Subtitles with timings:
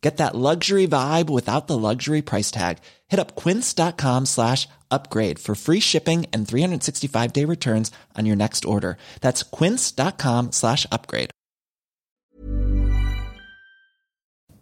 [0.00, 2.78] Get that luxury vibe without the luxury price tag.
[3.08, 8.64] Hit up quince.com slash upgrade for free shipping and 365 day returns on your next
[8.64, 8.96] order.
[9.20, 11.30] That's quince.com slash upgrade.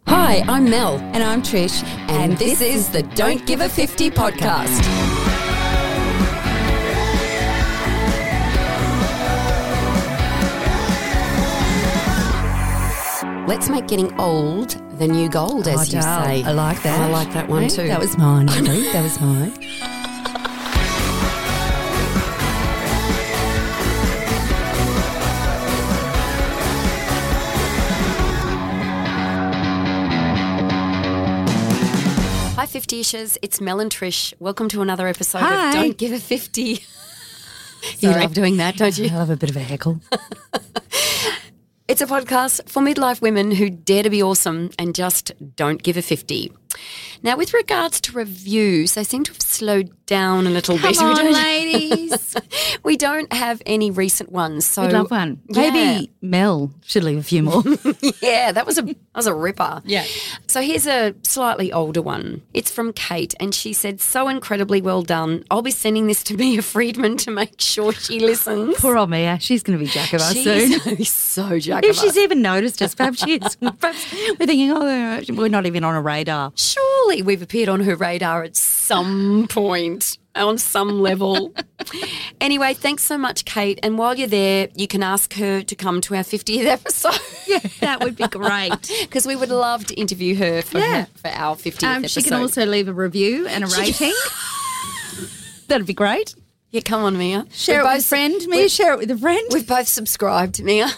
[0.07, 0.97] Hi, I'm Mel.
[1.13, 1.83] And I'm Trish.
[1.83, 5.26] And, and this, this is the Don't Give a 50 podcast.
[13.47, 16.43] Let's make getting old the new gold, as oh, you say.
[16.43, 16.99] I like that.
[16.99, 17.87] I like that one too.
[17.87, 19.53] That was mine, that was mine.
[32.57, 33.37] Hi, 50ishers.
[33.41, 34.33] It's Mel and Trish.
[34.39, 35.69] Welcome to another episode Hi.
[35.69, 36.83] of Don't Give a 50.
[37.99, 39.09] you love doing that, don't you?
[39.09, 40.01] I love a bit of a heckle.
[41.87, 45.95] It's a podcast for midlife women who dare to be awesome and just don't give
[45.95, 46.51] a 50.
[47.23, 51.01] Now, with regards to reviews, they seem to have slowed down a little Come bit.
[51.01, 52.35] On, we ladies.
[52.83, 54.65] we don't have any recent ones.
[54.65, 55.41] So We'd love one.
[55.49, 55.69] Yeah.
[55.71, 57.63] Maybe Mel should leave a few more.
[58.21, 59.81] yeah, that was a that was a ripper.
[59.85, 60.05] Yeah.
[60.47, 62.41] So here's a slightly older one.
[62.53, 65.43] It's from Kate, and she said, "So incredibly well done.
[65.51, 69.39] I'll be sending this to Mia Freedman to make sure she listens." Poor old Mia.
[69.39, 71.03] She's going to be jack of us She's soon.
[71.05, 73.55] so jack If she's even noticed us, perhaps she is.
[73.57, 76.51] Perhaps we're thinking, oh, we're not even on a radar.
[76.57, 81.53] Surely we've appeared on her radar at some point, on some level.
[82.41, 83.79] anyway, thanks so much, Kate.
[83.83, 87.19] And while you're there, you can ask her to come to our 50th episode.
[87.45, 88.91] Yeah, that would be great.
[89.01, 91.05] Because we would love to interview her for, Yeah.
[91.15, 92.21] for our 50th Um, episode.
[92.23, 94.13] she can also leave a review and a rating.
[95.67, 96.35] That'd be great.
[96.71, 97.45] Yeah, come on, Mia.
[97.51, 98.41] Share We're it with a friend.
[98.47, 99.47] Mia, share it with a friend.
[99.53, 100.89] We've both subscribed, Mia.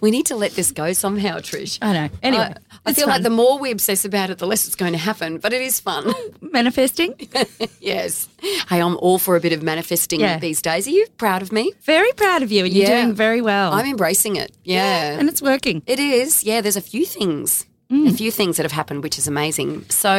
[0.00, 1.78] we need to let this go somehow, Trish.
[1.80, 2.08] I know.
[2.22, 2.56] Anyway, I,
[2.86, 5.38] I feel like the more we obsess about it, the less it's going to happen.
[5.38, 6.12] But it is fun.
[6.40, 7.14] Manifesting.
[7.80, 8.28] yes.
[8.68, 10.38] Hey, I'm all for a bit of manifesting Yeah.
[10.38, 10.86] these days.
[10.86, 11.72] Are you proud of me?
[11.82, 13.72] Very proud of you, and you're doing very well.
[13.72, 14.52] I'm embracing it.
[14.64, 15.18] Yeah.
[15.18, 15.82] and it's working.
[15.86, 16.44] It is.
[16.44, 18.08] Yeah, there's a few things, Mm.
[18.08, 19.84] a few things that have happened, which is amazing.
[19.90, 20.10] So,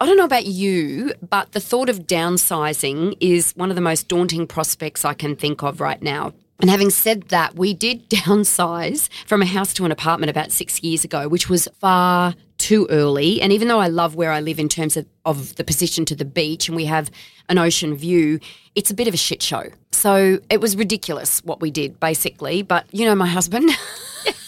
[0.00, 4.06] I don't know about you, but the thought of downsizing is one of the most
[4.08, 6.32] daunting prospects I can think of right now.
[6.64, 10.82] And having said that, we did downsize from a house to an apartment about six
[10.82, 13.42] years ago, which was far too early.
[13.42, 16.16] And even though I love where I live in terms of, of the position to
[16.16, 17.10] the beach and we have
[17.50, 18.40] an ocean view,
[18.74, 19.64] it's a bit of a shit show.
[19.90, 22.62] So it was ridiculous what we did, basically.
[22.62, 23.70] But you know, my husband.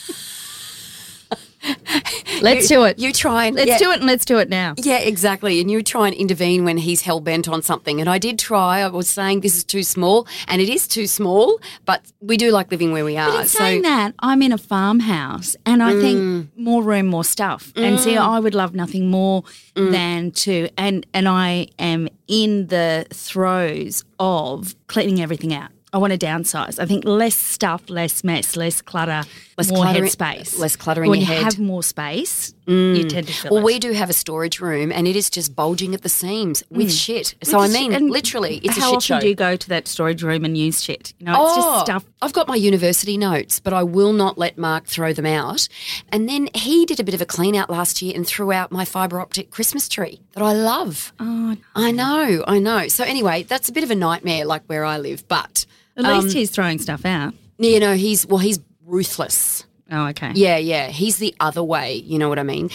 [2.42, 2.98] Let's do it.
[2.98, 4.74] You try and Let's yeah, do it, and let's do it now.
[4.76, 5.60] Yeah, exactly.
[5.60, 7.98] And you try and intervene when he's hell bent on something.
[8.00, 8.80] And I did try.
[8.80, 11.58] I was saying this is too small, and it is too small.
[11.86, 13.30] But we do like living where we are.
[13.30, 16.00] But in saying that, I'm in a farmhouse, and I Mm.
[16.00, 17.72] think more room, more stuff.
[17.76, 19.42] And see, I would love nothing more
[19.74, 19.90] Mm.
[19.92, 25.70] than to, and and I am in the throes of cleaning everything out.
[25.92, 26.78] I want to downsize.
[26.78, 29.22] I think less stuff, less mess, less clutter,
[29.58, 30.58] Less more headspace.
[30.58, 31.08] less cluttering.
[31.08, 31.44] when your you head.
[31.44, 33.08] have more space, you mm.
[33.08, 33.64] tend to fill well, it.
[33.64, 36.88] we do have a storage room, and it is just bulging at the seams with
[36.88, 37.04] mm.
[37.04, 37.34] shit.
[37.42, 39.20] So I mean, literally, it's a how shit often show.
[39.20, 41.14] do you go to that storage room and use shit?
[41.18, 42.04] You know, it's Oh, just stuff.
[42.20, 45.68] I've got my university notes, but I will not let Mark throw them out.
[46.10, 48.70] And then he did a bit of a clean out last year and threw out
[48.70, 51.14] my fibre optic Christmas tree that I love.
[51.18, 52.88] Oh, I know, I know.
[52.88, 55.64] So anyway, that's a bit of a nightmare, like where I live, but
[55.96, 57.32] At least um, he's throwing stuff out.
[57.58, 59.66] You know, he's well, he's ruthless.
[59.90, 60.32] Oh, okay.
[60.34, 60.88] Yeah, yeah.
[60.88, 62.70] He's the other way, you know what I mean?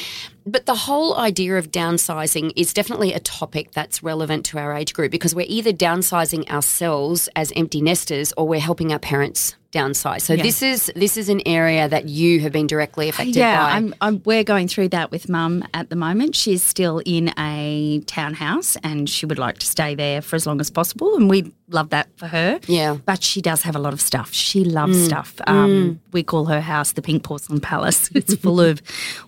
[0.46, 4.94] But the whole idea of downsizing is definitely a topic that's relevant to our age
[4.94, 10.22] group because we're either downsizing ourselves as empty nesters or we're helping our parents downsize.
[10.24, 10.44] So Yeah.
[10.44, 13.72] this is this is an area that you have been directly affected Yeah, by.
[13.72, 16.36] I'm, I'm, we're going through that with mum at the moment.
[16.36, 20.60] She's still in a townhouse and she would like to stay there for as long
[20.60, 21.16] as possible.
[21.16, 22.60] And we love that for her.
[22.68, 22.98] Yeah.
[23.06, 24.34] But she does have a lot of stuff.
[24.34, 25.40] She loves stuff.
[25.48, 28.10] Um, We call her house the Pink Porcelain Palace.
[28.16, 28.82] It's full of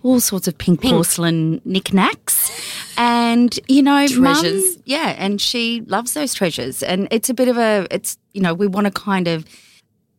[0.04, 2.50] all sorts of pink, pink, porcelain knickknacks.
[2.98, 4.78] And, you know, mum- Treasures.
[4.86, 6.82] yeah, and she loves those treasures.
[6.82, 9.46] And it's a bit of a, it's, you know, we want to kind of,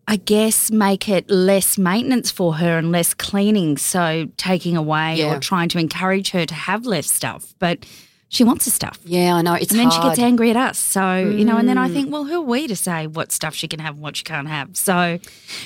[0.06, 3.78] I guess, make it less maintenance for her and less cleaning.
[3.78, 5.36] So taking away Yeah.
[5.36, 7.54] or trying to encourage her to have less stuff.
[7.58, 7.86] But
[8.28, 8.98] she wants the stuff.
[9.04, 9.54] yeah, I know.
[9.54, 10.76] It's And then she gets angry at us.
[10.76, 11.92] So, you know, and then I Mm.
[11.94, 14.24] think, well, who are we to say what stuff she can have and what she
[14.24, 14.76] can't have?
[14.76, 15.20] So,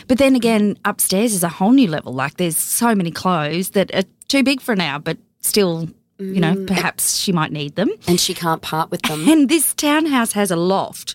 [0.06, 2.12] but then again, upstairs is a whole new level.
[2.12, 5.88] Like there's so many clothes that are too big for now, but still,
[6.18, 6.66] you know, Mm.
[6.66, 7.90] perhaps she might need them.
[8.06, 9.28] and she can't part with them.
[9.28, 11.14] And this townhouse has a loft,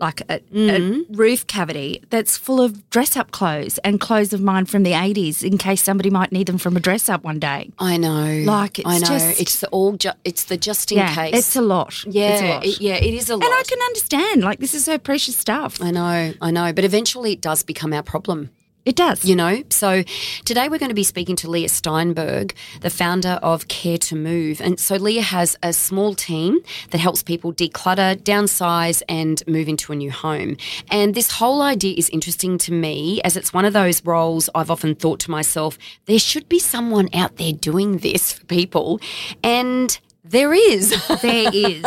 [0.00, 1.12] like a, Mm-hmm.
[1.12, 4.92] a roof cavity that's full of dress up clothes and clothes of mine from the
[4.92, 7.70] 80s in case somebody might need them from a dress up one day.
[7.78, 8.42] I know.
[8.44, 9.06] Like, it's I know.
[9.06, 11.34] just- it's the all ju- it's the just in yeah, case.
[11.34, 12.04] it's a lot.
[12.06, 12.66] yeah, it's a lot.
[12.66, 13.44] it- yeah, it is a lot.
[13.44, 15.80] and I can understand, like, this is her precious stuff.
[15.80, 18.50] I know, I know, but eventually it does become our problem.
[18.84, 19.24] It does.
[19.24, 20.02] You know, so
[20.44, 24.60] today we're going to be speaking to Leah Steinberg, the founder of Care to Move.
[24.60, 26.58] And so Leah has a small team
[26.90, 30.56] that helps people declutter, downsize, and move into a new home.
[30.90, 34.70] And this whole idea is interesting to me as it's one of those roles I've
[34.70, 39.00] often thought to myself, there should be someone out there doing this for people.
[39.44, 40.90] And there is.
[41.20, 41.84] There is.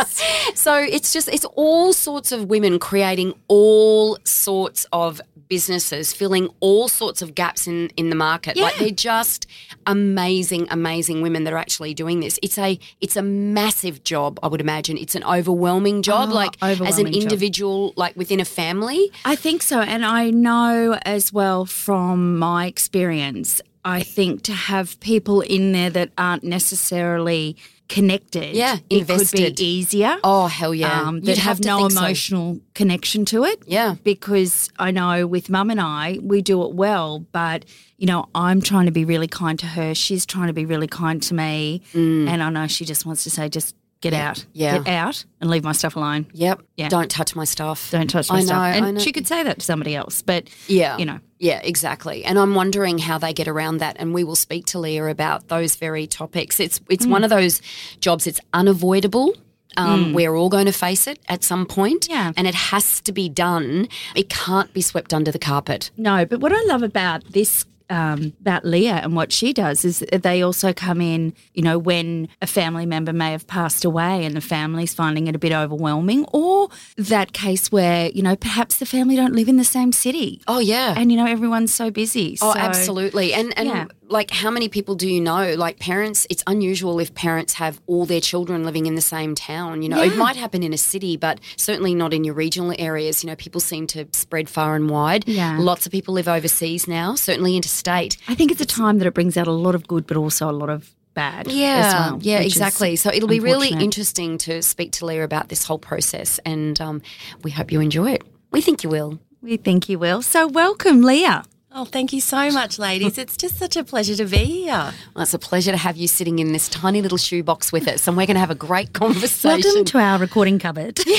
[0.55, 6.87] So it's just it's all sorts of women creating all sorts of businesses, filling all
[6.87, 8.57] sorts of gaps in in the market.
[8.57, 9.47] Like they're just
[9.85, 12.39] amazing, amazing women that are actually doing this.
[12.41, 14.97] It's a it's a massive job, I would imagine.
[14.97, 17.21] It's an overwhelming job, Oh, like as an overwhelming job.
[17.23, 19.11] individual, like within a family.
[19.23, 19.81] I think so.
[19.81, 25.89] And I know as well from my experience, I think to have people in there
[25.91, 27.55] that aren't necessarily
[27.87, 29.37] connected, Yeah, it invested.
[29.37, 30.17] could be easier.
[30.23, 31.01] Oh hell yeah.
[31.01, 31.99] Um, You'd that have, no think so.
[31.99, 33.63] emotional connection to it.
[33.67, 33.95] Yeah.
[34.03, 37.65] Because I know with mum and I, we do it well, but
[37.97, 39.93] you know, I'm trying to be really kind to her.
[39.95, 41.81] She's trying to be really kind to me.
[41.93, 43.75] And I know she just wants to say, just
[44.11, 44.35] get out.
[44.37, 44.45] Mm.
[44.53, 44.77] Yeah.
[44.79, 46.25] Get out and leave my stuff alone.
[46.33, 46.61] Yep.
[46.77, 46.89] Yeah.
[46.89, 47.89] Don't touch my stuff.
[47.91, 48.75] Don't touch my I know, stuff.
[48.75, 50.97] And she could say that to somebody else, but Yeah.
[50.97, 51.19] you know.
[51.39, 52.23] Yeah, exactly.
[52.23, 55.49] And I'm wondering how they get around that and we will speak to Leah about
[55.49, 56.59] those very topics.
[56.59, 57.11] It's it's Mm.
[57.11, 57.61] one of those
[57.99, 59.33] jobs it's unavoidable.
[59.77, 62.03] Um, We're all going to face it at some point.
[62.03, 62.09] Mm.
[62.09, 62.31] Yeah.
[62.37, 63.89] And it has to be done.
[64.15, 65.91] It can't be swept under the carpet.
[65.97, 69.99] No, but what I love about this, um, about Leah and what she does is
[70.11, 74.35] they also come in, you know, when a family member may have passed away and
[74.35, 78.85] the family's finding it a bit overwhelming, or that case where, you know, perhaps the
[78.85, 80.41] family don't live in the same city.
[80.47, 80.95] Oh yeah.
[80.97, 82.37] And, you know, everyone's so busy.
[82.41, 83.33] Oh, So- absolutely.
[83.33, 83.85] And and Yeah.
[84.07, 85.55] Like how many people do you know?
[85.55, 89.81] Like parents, it's unusual if parents have all their children living in the same town.
[89.81, 93.23] You know, it might happen in a city, but certainly not in your regional areas.
[93.23, 95.27] You know, people seem to spread far and wide.
[95.27, 95.57] Yeah.
[95.59, 98.17] Lots of people live overseas now, certainly interstate.
[98.27, 100.49] I think it's a time that it brings out a lot of good, but also
[100.49, 101.47] a lot of bad.
[101.47, 102.95] Yeah, as well, yeah, exactly.
[102.97, 107.01] So it'll be really interesting to speak to Leah about this whole process, and um,
[107.43, 108.23] we hope you enjoy it.
[108.51, 109.19] We think you will.
[109.41, 110.21] We think you will.
[110.21, 111.45] So welcome, Leah.
[111.77, 113.17] Oh, thank you so much, ladies.
[113.17, 114.93] It's just such a pleasure to be here.
[115.13, 118.07] Well, it's a pleasure to have you sitting in this tiny little shoebox with us,
[118.07, 119.61] and we're going to have a great conversation.
[119.65, 120.97] Welcome to our recording cupboard.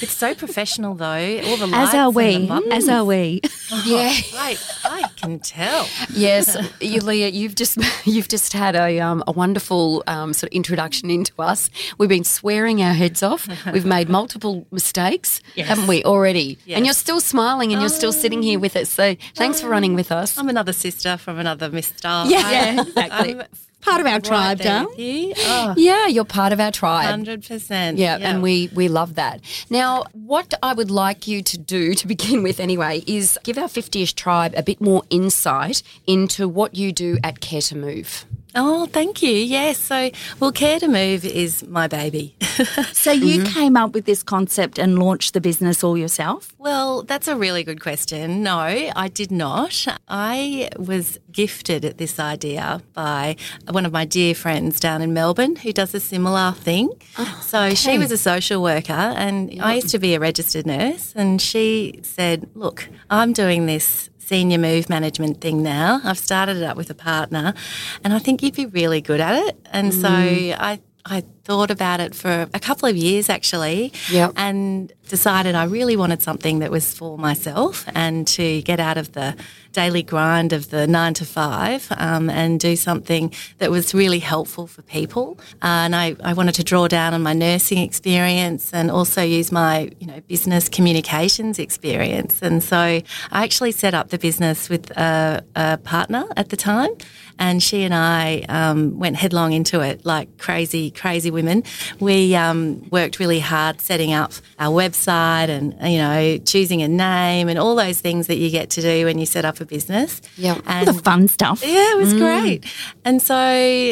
[0.00, 1.40] It's so professional, though.
[1.46, 2.46] All the lights As are we.
[2.46, 2.68] the.
[2.72, 3.40] As are we.
[3.84, 4.12] yeah.
[4.34, 5.88] I, I can tell.
[6.12, 10.56] Yes, you, Leah, you've just you've just had a um, a wonderful um, sort of
[10.56, 11.70] introduction into us.
[11.98, 13.48] We've been swearing our heads off.
[13.72, 16.58] We've made multiple mistakes, haven't we already?
[16.68, 18.90] And you're still smiling and you're still sitting here with us.
[18.90, 20.38] So thanks for running with us.
[20.38, 22.26] I'm another sister from another Miss Star.
[22.26, 22.50] Yeah.
[22.50, 23.34] Yeah, exactly.
[23.40, 23.46] I'm
[23.82, 24.60] Part of our right tribe,
[24.96, 25.32] you.
[25.38, 27.20] Oh, Yeah, you're part of our tribe.
[27.20, 27.98] 100%.
[27.98, 29.40] Yeah, and we we love that.
[29.70, 33.68] Now, what I would like you to do to begin with, anyway, is give our
[33.68, 38.24] 50ish tribe a bit more insight into what you do at Care to Move.
[38.56, 39.30] Oh, thank you.
[39.30, 39.78] Yes.
[39.78, 40.10] So,
[40.40, 42.34] well, Care to Move is my baby.
[42.92, 43.52] So you mm-hmm.
[43.52, 46.54] came up with this concept and launched the business all yourself?
[46.66, 48.42] well, that's a really good question.
[48.42, 49.86] No, I did not.
[50.08, 53.36] I was gifted at this idea by
[53.70, 56.90] one of my dear friends down in Melbourne who does a similar thing.
[57.18, 61.12] Oh, so, she was a social worker, and I used to be a registered nurse.
[61.14, 66.00] And she said, Look, I'm doing this senior move management thing now.
[66.02, 67.54] I've started it up with a partner,
[68.02, 69.56] and I think you'd be really good at it.
[69.72, 70.56] And so mm.
[70.58, 74.32] I I thought about it for a couple of years actually, Yep.
[74.36, 79.12] and decided I really wanted something that was for myself and to get out of
[79.12, 79.36] the
[79.72, 84.66] daily grind of the nine to five um, and do something that was really helpful
[84.66, 85.38] for people.
[85.62, 89.52] Uh, and I, I wanted to draw down on my nursing experience and also use
[89.52, 92.42] my you know business communications experience.
[92.42, 96.90] And so I actually set up the business with a, a partner at the time.
[97.38, 101.64] And she and I um, went headlong into it like crazy, crazy women.
[102.00, 107.48] We um, worked really hard setting up our website and, you know, choosing a name
[107.48, 110.20] and all those things that you get to do when you set up a business.
[110.36, 110.60] Yeah.
[110.66, 111.62] All the fun stuff.
[111.62, 112.64] yeah, it was great.
[113.04, 113.36] And so,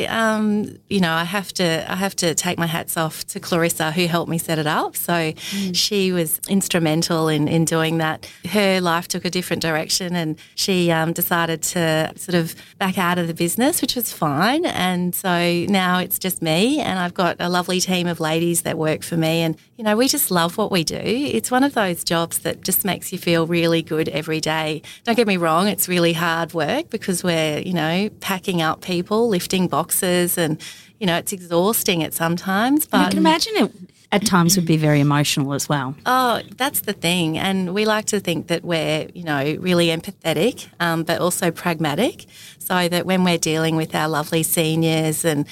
[0.09, 3.93] um, you know, I have to I have to take my hats off to Clarissa
[3.93, 4.97] who helped me set it up.
[4.97, 5.33] So
[5.73, 8.31] she was instrumental in, in doing that.
[8.49, 13.19] Her life took a different direction, and she um, decided to sort of back out
[13.19, 14.65] of the business, which was fine.
[14.65, 18.79] And so now it's just me, and I've got a lovely team of ladies that
[18.79, 21.01] work for me, and you know, we just love what we do.
[21.03, 24.83] It's one of those jobs that just makes you feel really good every day.
[25.03, 29.29] Don't get me wrong, it's really hard work because we're, you know, packing up people,
[29.29, 30.61] lifting boxes, and,
[31.01, 32.87] you know, it's exhausting at sometimes.
[32.87, 33.73] But I can imagine it
[34.15, 35.97] at times would be very emotional as well.
[36.07, 37.37] Oh, that's the thing.
[37.37, 42.27] And we like to think that we're, you know, really empathetic, um, but also pragmatic.
[42.61, 45.47] So that when we're dealing with our lovely seniors and,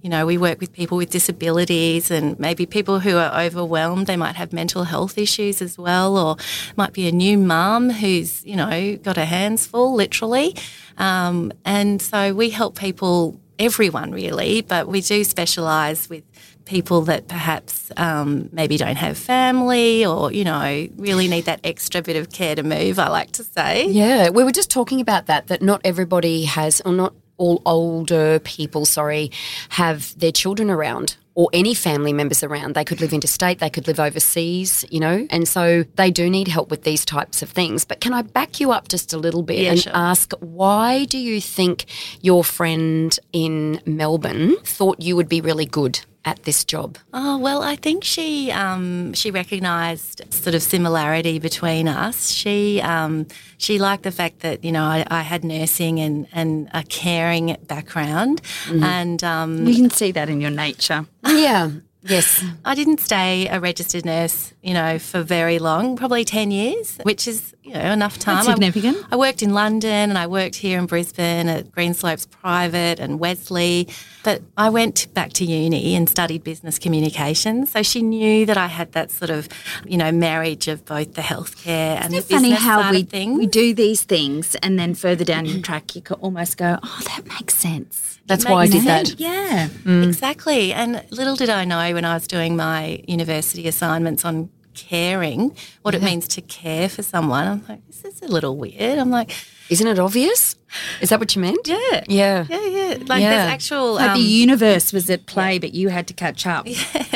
[0.00, 4.06] you know, we work with people with disabilities and maybe people who are overwhelmed.
[4.06, 6.36] They might have mental health issues as well, or
[6.74, 10.56] might be a new mum who's, you know, got her hands full, literally.
[10.96, 16.24] Um, and so we help people, everyone really, but we do specialise with
[16.66, 22.02] people that perhaps um, maybe don't have family or, you know, really need that extra
[22.02, 23.86] bit of care to move, I like to say.
[23.88, 28.38] Yeah, we were just talking about that, that not everybody has, or not all older
[28.40, 29.30] people, sorry,
[29.70, 32.74] have their children around or any family members around.
[32.74, 36.48] They could live interstate, they could live overseas, you know, and so they do need
[36.48, 37.84] help with these types of things.
[37.84, 39.92] But can I back you up just a little bit Yeah, and sure.
[39.94, 41.84] ask why do you think
[42.22, 46.98] your friend in Melbourne thought you would be really good at this job?
[47.14, 52.30] Oh well, I think she um, she recognised sort of similarity between us.
[52.30, 56.68] She um, she liked the fact that you know I, I had nursing and, and
[56.74, 61.06] a caring background, and um, You can see that in your nature.
[61.24, 61.70] Yeah.
[62.08, 62.44] Yes.
[62.64, 67.26] I didn't stay a registered nurse, you know, for very long, probably 10 years, which
[67.26, 68.36] is, you know, enough time.
[68.36, 68.98] That's significant.
[69.10, 73.18] I, I worked in London and I worked here in Brisbane at Greenslopes Private and
[73.18, 73.88] Wesley.
[74.24, 77.70] But I went back to uni and studied business communications.
[77.70, 79.48] So she knew that I had that sort of,
[79.84, 83.46] you know, marriage of both the healthcare and Isn't the it funny how we, we
[83.46, 87.26] do these things and then further down your track you could almost go, oh, that
[87.26, 88.15] makes sense.
[88.26, 89.18] That's why I did that.
[89.18, 89.68] Yeah.
[89.86, 90.72] Exactly.
[90.72, 95.94] And little did I know when I was doing my university assignments on caring, what
[95.94, 97.46] it means to care for someone.
[97.46, 98.98] I'm like, this is a little weird.
[98.98, 99.32] I'm like,
[99.70, 100.54] Isn't it obvious?
[101.00, 101.66] Is that what you meant?
[101.66, 102.04] yeah.
[102.06, 102.46] Yeah.
[102.48, 102.96] Yeah, yeah.
[103.06, 103.30] Like Yeah.
[103.30, 106.66] there's actual Like um, the universe was at play, but you had to catch up.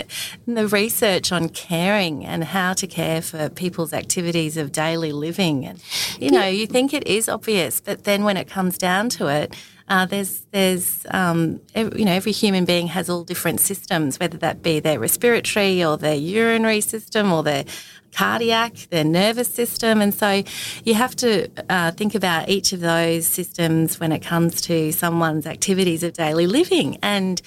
[0.47, 5.67] the research on caring and how to care for people's activities of daily living.
[5.67, 5.83] And
[6.19, 9.55] you know, you think it is obvious, but then when it comes down to it,
[9.91, 14.39] uh, there's there's um, ev- you know every human being has all different systems, whether
[14.39, 17.65] that be their respiratory or their urinary system or their
[18.13, 20.45] cardiac, their nervous system, and so
[20.85, 25.47] you have to uh, think about each of those systems when it comes to someone's
[25.47, 27.43] activities of daily living and.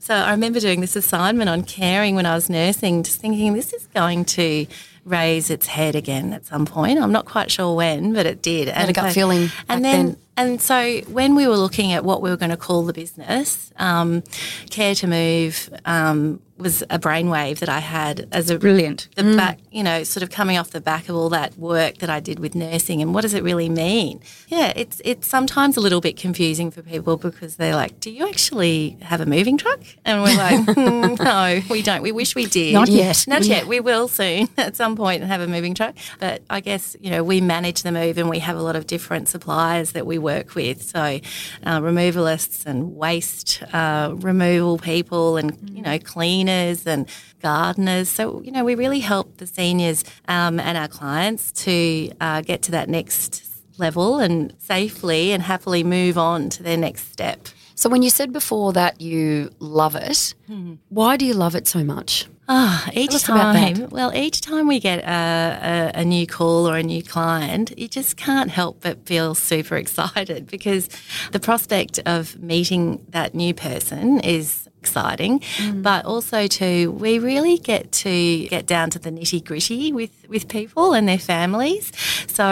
[0.00, 3.72] So I remember doing this assignment on caring when I was nursing, just thinking this
[3.72, 4.64] is going to
[5.04, 7.00] raise its head again at some point.
[7.00, 8.68] I'm not quite sure when, but it did.
[8.68, 10.16] Had a gut feeling And then, then.
[10.38, 13.72] And so when we were looking at what we were going to call the business,
[13.76, 14.22] um,
[14.70, 19.08] Care to Move um, was a brainwave that I had as a Brilliant.
[19.14, 22.10] the back, you know, sort of coming off the back of all that work that
[22.10, 24.20] I did with nursing and what does it really mean?
[24.48, 28.28] Yeah, it's it's sometimes a little bit confusing for people because they're like, "Do you
[28.28, 32.02] actually have a moving truck?" And we're like, "Hmm, "No, we don't.
[32.02, 32.74] We wish we did.
[32.74, 33.24] Not yet.
[33.28, 33.66] Not yet.
[33.66, 35.94] We will soon at some point have a moving truck.
[36.18, 38.86] But I guess, you know, we manage the move and we have a lot of
[38.86, 40.82] different suppliers that we work with.
[40.82, 45.98] So, uh, removalists and waste uh, removal people, and you know,
[46.48, 47.08] cleaners and
[47.40, 48.08] gardeners.
[48.08, 52.62] So, you know, we really help the seniors um, and our clients to uh, get
[52.62, 53.44] to that next
[53.78, 57.48] level and safely and happily move on to their next step.
[57.74, 60.34] So when you said before that you love it,
[60.88, 62.26] why do you love it so much?
[62.48, 63.88] Ah, each time.
[63.90, 67.86] Well, each time we get a, a, a new call or a new client, you
[67.86, 70.88] just can't help but feel super excited because
[71.30, 75.42] the prospect of meeting that new person is exciting,
[75.74, 80.48] but also too we really get to get down to the nitty gritty with with
[80.48, 81.92] people and their families.
[82.28, 82.44] So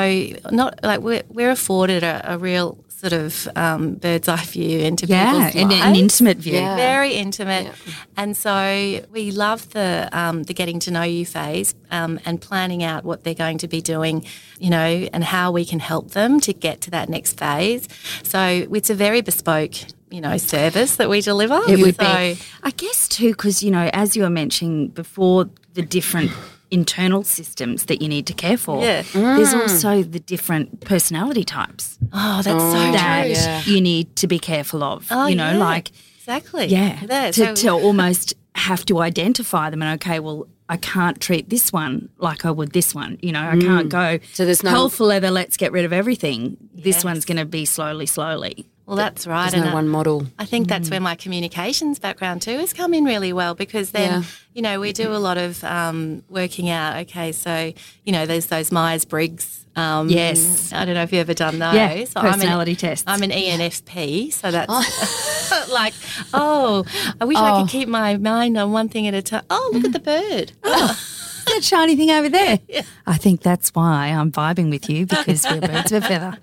[0.50, 5.06] not like we're, we're afforded a, a real sort of um, bird's eye view into
[5.06, 6.54] Yeah, people's and an intimate view.
[6.54, 6.76] Yeah.
[6.76, 7.72] Very intimate,
[8.16, 12.82] and so we love the um, the getting to know you phase um, and planning
[12.82, 14.24] out what they're going to be doing,
[14.58, 17.86] you know, and how we can help them to get to that next phase.
[18.22, 19.74] So it's a very bespoke,
[20.10, 21.60] you know, service that we deliver.
[21.68, 22.38] It would so, be.
[22.62, 26.30] I guess too, because you know, as you were mentioning before, the different
[26.70, 28.82] internal systems that you need to care for.
[28.82, 29.02] Yeah.
[29.12, 29.60] There's mm.
[29.60, 33.72] also the different personality types Oh, that's so that true.
[33.72, 35.06] you need to be careful of.
[35.10, 35.58] Oh, you know, yeah.
[35.58, 36.66] like Exactly.
[36.66, 40.48] yeah, There, to, so- to almost have to identify them and okay, well.
[40.68, 43.18] I can't treat this one like I would this one.
[43.22, 43.88] You know, I can't mm.
[43.88, 44.18] go.
[44.32, 45.30] So there's no- hell for leather.
[45.30, 46.56] Let's get rid of everything.
[46.74, 48.66] This one's going to be slowly, slowly.
[48.86, 49.50] Well, that's right.
[49.50, 50.26] There's and no I- one model.
[50.38, 54.22] I think that's where my communications background too has come in really well because then,
[54.22, 54.28] Yeah.
[54.54, 56.96] you know, we do a lot of um, working out.
[57.02, 57.72] Okay, so
[58.04, 59.64] you know, there's those Myers Briggs.
[59.76, 60.72] Um, Yes.
[60.72, 61.74] I don't know if you've ever done those.
[61.74, 63.04] Yeah, So I'm an- personality tests.
[63.06, 65.92] I'm an ENFP, so that's like,
[66.32, 66.84] oh,
[67.20, 69.42] I wish I could keep my mind on one thing at a time.
[69.50, 70.52] Oh, look at the bird.
[70.62, 72.58] that shiny thing over there.
[73.06, 76.38] I think that's why I'm vibing with you because we're birds of a feather.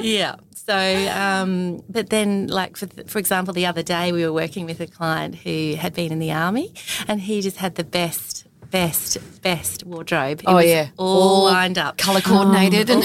[0.00, 0.36] yeah.
[0.66, 4.80] So, um, but then, like for for example, the other day we were working with
[4.80, 6.74] a client who had been in the army,
[7.06, 8.44] and he just had the best.
[8.68, 10.40] Best, best wardrobe.
[10.40, 10.88] It Oh, was yeah.
[10.96, 13.00] all, All lined up, Colour coordinated and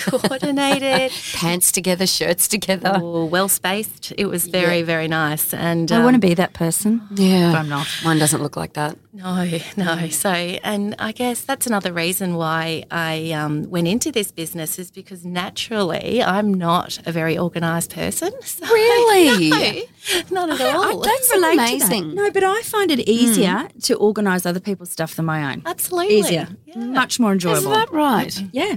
[0.00, 2.98] coordinated, pants together, shirts together.
[3.00, 4.12] all well spaced.
[4.16, 5.52] It was very, very nice.
[5.52, 7.02] And I um, want to be that person.
[7.14, 7.52] Yeah.
[7.52, 7.86] But I'm not.
[8.02, 8.96] Mine doesn't look like that.
[9.14, 10.08] No, no.
[10.08, 14.90] So, and I guess that's another reason why I um, went into this business is
[14.90, 18.32] because naturally I'm not a very organised person.
[18.42, 19.88] So Really?
[20.30, 21.00] No, not at all.
[21.00, 22.08] Don't relate to amazing.
[22.08, 22.14] that.
[22.14, 25.62] No, but I find it easier to organise other people's stuff than my own.
[25.64, 26.18] Absolutely.
[26.18, 26.48] Easier.
[26.74, 27.72] Much more enjoyable.
[27.72, 28.42] Is that right?
[28.52, 28.76] Yeah.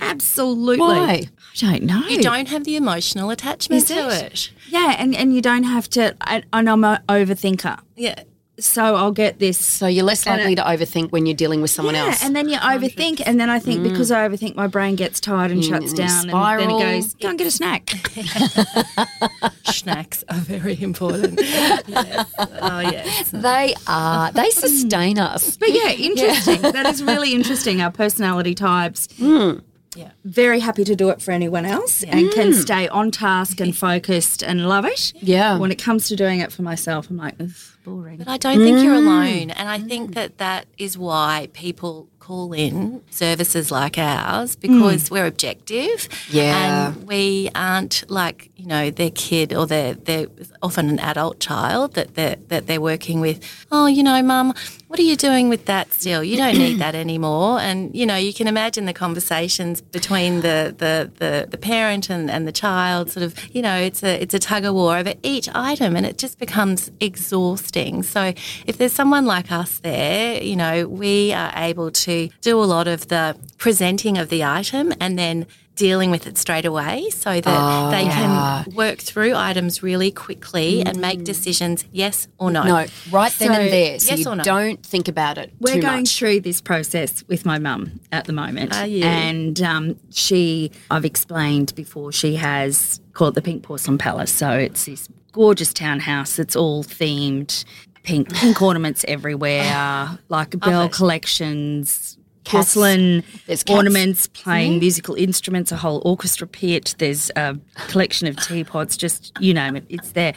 [0.00, 0.78] Absolutely.
[0.78, 1.12] Why?
[1.12, 2.02] I don't know.
[2.08, 4.22] You don't have the emotional attachment Is to it?
[4.32, 4.50] it.
[4.68, 6.14] Yeah, and, and you don't have to.
[6.20, 7.80] I, and I'm an overthinker.
[7.94, 8.22] Yeah.
[8.58, 9.62] So I'll get this.
[9.62, 12.24] So you're less likely to overthink when you're dealing with someone yeah, else.
[12.24, 13.90] and then you overthink, and then I think mm.
[13.90, 16.80] because I overthink, my brain gets tired and mm, shuts Mm, down, and then it
[16.80, 17.90] goes, "Go and get a snack."
[19.64, 21.40] Snacks are very important.
[21.40, 22.34] yes.
[22.38, 23.30] Oh, yes.
[23.30, 24.32] they are.
[24.32, 25.22] They sustain hmm.
[25.22, 25.56] us.
[25.56, 26.62] But yeah, interesting.
[26.62, 27.80] that is really interesting.
[27.80, 29.08] Our personality types.
[29.18, 29.58] Hmm.
[29.96, 30.10] Yeah.
[30.24, 32.54] Very happy to do it for anyone else and can mm.
[32.54, 35.12] stay on task and focused and love it.
[35.16, 35.58] Yeah.
[35.58, 37.50] When it comes to doing it for myself, I'm like, Ugh,
[37.84, 38.18] boring.
[38.18, 39.06] But I don't think you're mm.
[39.06, 39.50] alone.
[39.50, 40.14] And I think mm.
[40.14, 46.08] that that is why people call in services like ours because we're objective.
[46.28, 46.88] Yeah.
[46.88, 50.26] And we aren't like, you know, their kid or their, they're
[50.60, 53.38] often an adult child that they're, that they're working with.
[53.70, 54.54] Oh, you know, mum,
[54.88, 56.22] what are you doing with that still?
[56.22, 57.58] You don't need that anymore.
[57.58, 62.30] And, you know, you can imagine the conversations between the, the, the, the parent and,
[62.30, 65.14] and the child sort of, you know, it's a, it's a tug of war over
[65.22, 68.04] each item and it just becomes exhausting.
[68.04, 68.32] So
[68.66, 72.86] if there's someone like us there, you know, we are able to do a lot
[72.86, 75.46] of the presenting of the item and then
[75.76, 80.98] dealing with it straight away so that they can work through items really quickly and
[81.00, 82.62] make decisions yes or no.
[82.64, 83.98] No, right then So, and there.
[83.98, 84.42] So yes you or no?
[84.42, 86.18] don't think about it We're too going much.
[86.18, 88.74] through this process with my mum at the moment.
[88.74, 89.04] Are you?
[89.04, 94.32] And um, she, I've explained before, she has called the Pink Porcelain Palace.
[94.32, 97.64] So it's this gorgeous townhouse that's all themed,
[98.02, 102.15] pink pink ornaments everywhere, like bell collections.
[102.46, 103.76] Porcelain There's cats.
[103.76, 104.80] ornaments, playing mm-hmm.
[104.80, 106.94] musical instruments, a whole orchestra pit.
[106.98, 110.34] There's a collection of teapots, just you name it, it's there.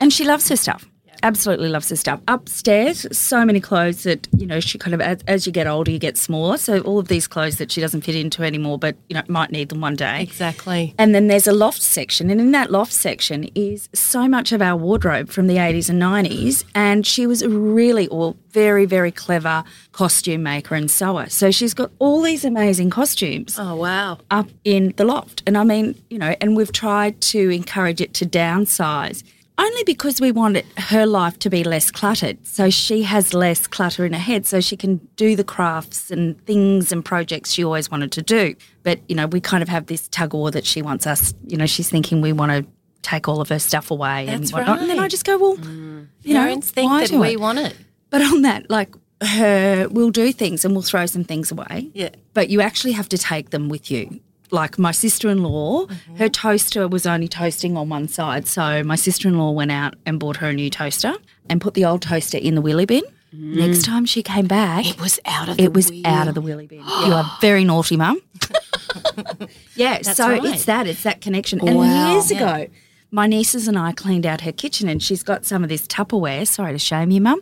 [0.00, 0.88] And she loves her stuff.
[1.22, 2.20] Absolutely loves this stuff.
[2.28, 5.90] Upstairs, so many clothes that you know she kind of as, as you get older,
[5.90, 6.56] you get smaller.
[6.58, 9.50] So all of these clothes that she doesn't fit into anymore, but you know might
[9.50, 10.22] need them one day.
[10.22, 10.94] Exactly.
[10.98, 14.62] And then there's a loft section, and in that loft section is so much of
[14.62, 16.64] our wardrobe from the 80s and 90s.
[16.74, 21.26] And she was a really, all very, very clever costume maker and sewer.
[21.28, 24.18] So she's got all these amazing costumes Oh wow.
[24.30, 25.42] up in the loft.
[25.46, 29.22] And I mean, you know, and we've tried to encourage it to downsize
[29.58, 32.46] only because we want her life to be less cluttered.
[32.46, 36.40] So she has less clutter in her head so she can do the crafts and
[36.46, 38.54] things and projects she always wanted to do.
[38.84, 41.34] But, you know, we kind of have this tug of war that she wants us,
[41.46, 42.66] you know, she's thinking we want to
[43.02, 44.80] take all of her stuff away and That's whatnot.
[44.80, 46.06] And then I just go, well, mm.
[46.22, 47.40] you know, Parents think why that do we it?
[47.40, 47.76] want it.
[48.10, 51.90] But on that, like her, we'll do things and we'll throw some things away.
[51.94, 52.10] Yeah.
[52.32, 54.20] But you actually have to take them with you.
[54.50, 56.16] Like my sister in law, Mm-hmm.
[56.16, 58.46] her toaster was only toasting on one side.
[58.46, 61.14] So my sister in law went out and bought her a new toaster
[61.50, 63.02] and put the old toaster in the wheelie bin.
[63.30, 64.90] Next time she came back, Mm.
[64.94, 66.06] It was out of it the was wheel.
[66.06, 66.78] out of the wheelie bin.
[67.06, 68.20] you are very naughty, mum.
[69.76, 70.44] yeah, so right.
[70.44, 71.60] it's that, it's that connection.
[71.66, 72.12] And Wow.
[72.14, 72.66] years ago,
[73.10, 76.46] my nieces and I cleaned out her kitchen, and she's got some of this Tupperware.
[76.46, 77.40] Sorry to shame you, mum.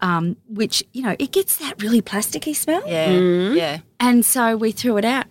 [0.00, 2.82] Um, which you know, it gets that really plasticky smell.
[2.86, 3.08] Yeah.
[3.08, 3.56] Mm.
[3.56, 3.78] Yeah.
[4.00, 5.26] And so we threw it out.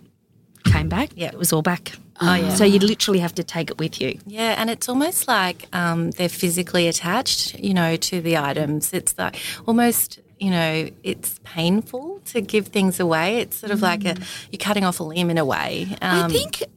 [0.64, 1.10] Came back.
[1.14, 1.28] Yeah.
[1.28, 1.92] it was all back.
[2.20, 2.54] Oh yeah.
[2.54, 4.18] So you literally have to take it with you.
[4.26, 8.92] Yeah, and it's almost like um, they're physically attached, you know, to the items.
[8.92, 13.38] It's like almost, you know, it's painful to give things away.
[13.38, 14.16] It's sort of like a
[14.50, 15.88] you're cutting off a limb in a way.
[16.00, 16.70] Um, I think it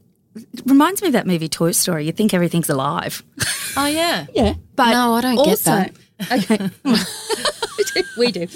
[0.66, 2.06] reminds me of that movie Toy Story.
[2.06, 3.24] You think everything's alive.
[3.78, 5.94] Oh yeah, Yeah, but No, I don't get that.
[6.32, 6.70] Okay,
[8.18, 8.48] we do.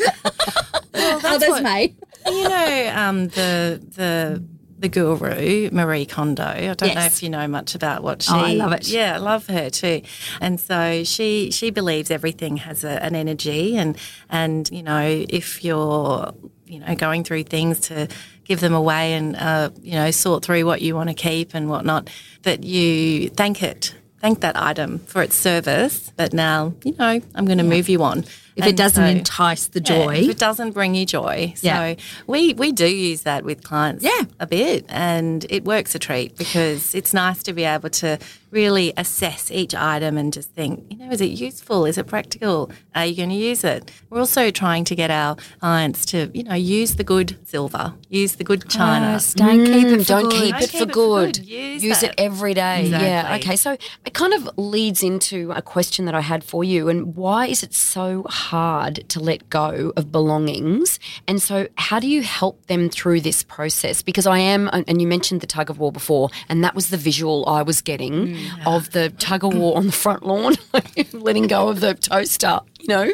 [0.94, 1.94] well, Oh, that's May.
[2.26, 4.44] you know um, the the
[4.80, 6.44] the guru Marie Kondo.
[6.44, 8.32] I don't know if you know much about what she.
[8.34, 8.88] Oh, I love it.
[8.88, 10.02] Yeah, I love her too.
[10.40, 13.98] And so she she believes everything has a, an energy, and
[14.30, 16.34] and you know if you're
[16.66, 18.08] you know going through things to
[18.46, 21.70] give them away and uh, you know sort through what you want to keep and
[21.70, 22.10] whatnot,
[22.44, 23.96] that you thank it.
[24.22, 28.04] Thank that item for its service, but now you know I'm going to move you
[28.04, 28.26] on.
[28.60, 31.54] If it doesn't so- entice the yeah, joy, if it doesn't bring you joy.
[31.56, 31.96] So Yeah.
[32.28, 34.24] we, we do use that with clients Yeah.
[34.40, 38.18] a bit and it works a treat because it's nice to be able to
[38.52, 41.86] really assess each item and just think, you know, is it useful?
[41.86, 42.72] Is it practical?
[42.96, 43.92] Are you going to use it?
[44.10, 48.36] We're also trying to get our clients to, you know, use the good silver, use
[48.36, 49.14] the good china.
[49.14, 50.32] Yes, don't keep mm, it for Don't good.
[50.32, 51.34] keep Don't it keep for it for good.
[51.36, 51.48] good.
[51.48, 52.86] Use Use it every day.
[52.86, 53.38] Yeah.
[53.40, 53.56] Okay.
[53.56, 56.90] So it kind of leads into a question that I had for you.
[56.90, 61.00] And why is it so hard to let go of belongings?
[61.28, 64.02] And so, how do you help them through this process?
[64.02, 66.98] Because I am, and you mentioned the tug of war before, and that was the
[66.98, 68.39] visual I was getting mm.
[68.66, 70.56] Of the tug of war on the front lawn,
[71.14, 73.10] letting go of the toaster, know?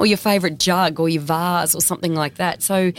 [0.00, 2.60] Or your favourite jug or your vase or something like that.
[2.60, 2.90] So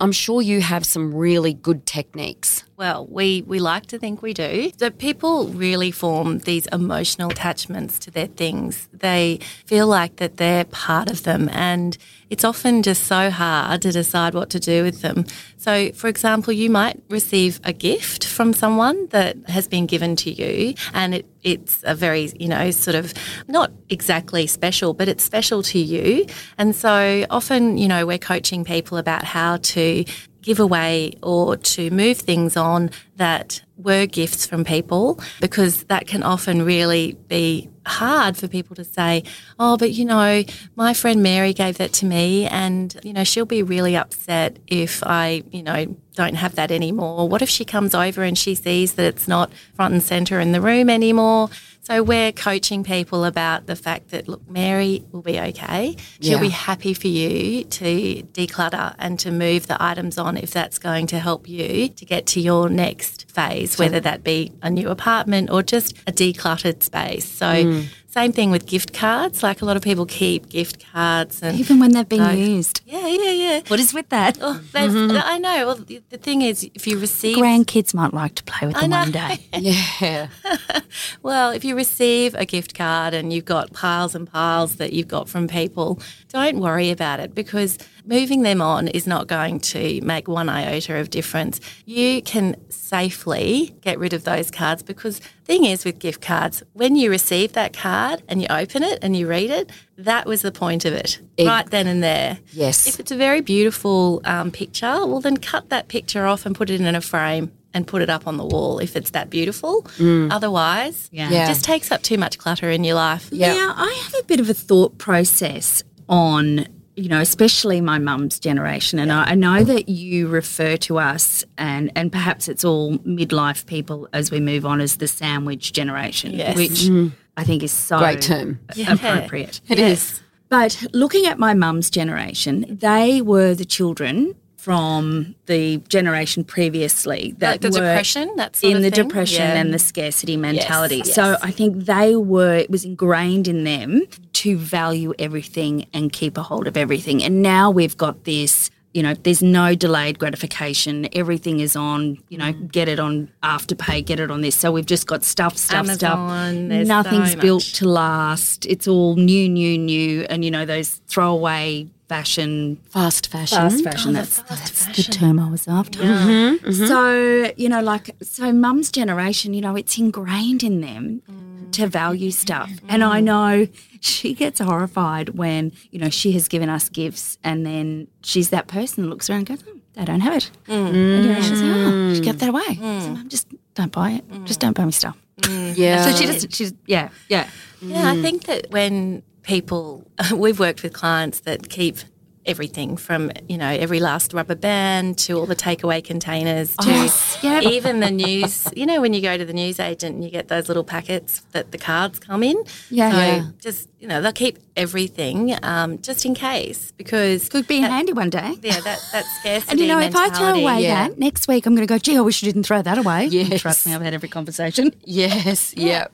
[0.00, 2.64] I'm sure you have some really good techniques.
[2.76, 4.72] Well, we, we like to think we do.
[4.76, 8.88] So people really form these emotional attachments to their things.
[8.92, 11.96] They feel like that they're part of them and
[12.28, 15.24] it's often just so hard to decide what to do with them.
[15.58, 20.30] So, for example, you might receive a gift from someone that has been given to
[20.30, 23.14] you and it, it's a very, you know, sort of
[23.46, 26.26] not exactly special, but it's special to you.
[26.58, 30.04] And so often, you know, we're coaching people about how to
[30.46, 36.22] give away or to move things on that were gifts from people because that can
[36.22, 39.24] often really be hard for people to say,
[39.58, 40.44] oh, but you know,
[40.76, 45.02] my friend Mary gave that to me and, you know, she'll be really upset if
[45.04, 47.28] I, you know, don't have that anymore.
[47.28, 50.52] What if she comes over and she sees that it's not front and centre in
[50.52, 51.50] the room anymore?
[51.86, 55.94] So we're coaching people about the fact that, look, Mary will be okay.
[56.20, 56.40] She'll Yeah.
[56.40, 61.06] be happy for you to declutter and to move the items on if that's going
[61.06, 65.48] to help you to get to your next phase, whether that be a new apartment
[65.48, 67.24] or just a decluttered space.
[67.24, 67.84] So, mm.
[68.16, 69.42] Same thing with gift cards.
[69.42, 71.58] Like a lot of people keep gift cards and.
[71.60, 72.80] even when they've been So- used.
[72.86, 73.60] yeah, yeah, yeah.
[73.68, 74.38] What is with that?
[74.40, 75.18] Oh, they've- mm-hmm.
[75.22, 75.66] I know.
[75.66, 78.80] Well, the, the thing is, if you receive Grandkids might like to play with I
[78.82, 78.98] them know.
[79.00, 79.34] one day.
[80.00, 80.28] Yeah.
[81.22, 85.08] Well, if you receive a gift card and you've got piles and piles that you've
[85.08, 90.00] got from people, don't worry about it because moving them on is not going to
[90.02, 91.60] make one iota of difference.
[91.84, 96.62] You can safely get rid of those cards because the thing is with gift cards,
[96.72, 100.42] when you receive that card and you open it and you read it, that was
[100.42, 102.38] the point of it Ex- right then and there.
[102.52, 102.86] Yes.
[102.86, 106.70] If it's a very beautiful um, picture, well then cut that picture off and put
[106.70, 109.86] it in a frame and put it up on the wall if it's that beautiful.
[110.30, 111.28] Otherwise, Yeah.
[111.30, 111.44] Yeah.
[111.44, 113.30] it just takes up too much clutter in your life.
[113.32, 116.66] Now, I have a bit of a thought process on,
[116.96, 118.98] you know, especially my mum's generation.
[118.98, 123.66] And I, I know that you refer to us, and, and perhaps it's all midlife
[123.66, 126.56] people as we move on, as the sandwich generation, Yes.
[126.56, 127.08] which mm-hmm.
[127.36, 128.58] I think is so Great term.
[128.88, 129.60] appropriate.
[129.68, 130.22] It is.
[130.48, 134.34] But looking at my mum's generation, they were the children
[134.66, 139.06] from the generation previously that Like the were depression, that sort in the thing?
[139.06, 139.60] depression Yeah.
[139.60, 140.96] and the scarcity mentality.
[140.96, 141.14] yes.
[141.14, 144.02] So I think they were it was ingrained in them
[144.42, 147.22] to value everything and keep a hold of everything.
[147.22, 151.06] And now we've got this you know, there's no delayed gratification.
[151.12, 152.72] Everything is on, you know, mm.
[152.72, 154.56] get it on afterpay, get it on this.
[154.56, 156.86] So we've just got stuff, stuff, Amazon, stuff.
[156.86, 158.64] Nothing's so built to last.
[158.64, 160.22] It's all new, new, new.
[160.30, 163.58] And, you know, those throwaway fashion Fast fashion.
[163.58, 164.12] fast oh, fashion.
[164.12, 165.98] that's that's the term I was after.
[165.98, 166.86] Mm-hmm, mm-hmm.
[166.86, 171.72] So you know, like so, mum's generation, you know, it's ingrained in them mm.
[171.72, 172.86] to value stuff, mm-hmm.
[172.88, 173.66] and I know
[174.00, 178.68] she gets horrified when you know she has given us gifts, and then she's that
[178.68, 180.88] person that looks around and goes, oh, "They don't have it," mm.
[180.88, 182.24] and you know, she's like, "Oh, she ah, mm.
[182.24, 184.24] got that away." So, Mum, just don't buy it.
[184.44, 185.16] Just don't buy me stuff.
[185.48, 186.04] Yeah.
[186.04, 186.54] So she doesn't.
[186.54, 187.48] She's yeah, yeah.
[187.82, 191.96] Yeah, I think that when people, we've worked with clients that keep
[192.44, 197.38] everything from, you know, every last rubber band to all the takeaway containers to Yes,
[197.42, 197.60] yeah.
[197.60, 198.68] even the news.
[198.76, 201.40] You know, when you go to the news agent and you get those little packets
[201.50, 202.56] that the cards come in.
[202.88, 203.10] Yeah.
[203.10, 203.44] So Yeah.
[203.58, 207.48] just, you know, they'll keep everything um, just in case because.
[207.48, 208.54] Could be handy one day.
[208.62, 211.08] Yeah, that, that scarcity And you know, if I throw away yeah.
[211.08, 211.98] that next week, I'm going to go.
[211.98, 213.26] Gee, I wish I didn't throw that away.
[213.26, 213.60] Yes.
[213.60, 214.94] Trust me, I've had every conversation.
[215.02, 215.74] Yes.
[215.86, 215.86] Yeah.
[215.86, 216.06] Yeah,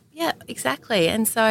[0.48, 1.08] exactly.
[1.08, 1.42] And so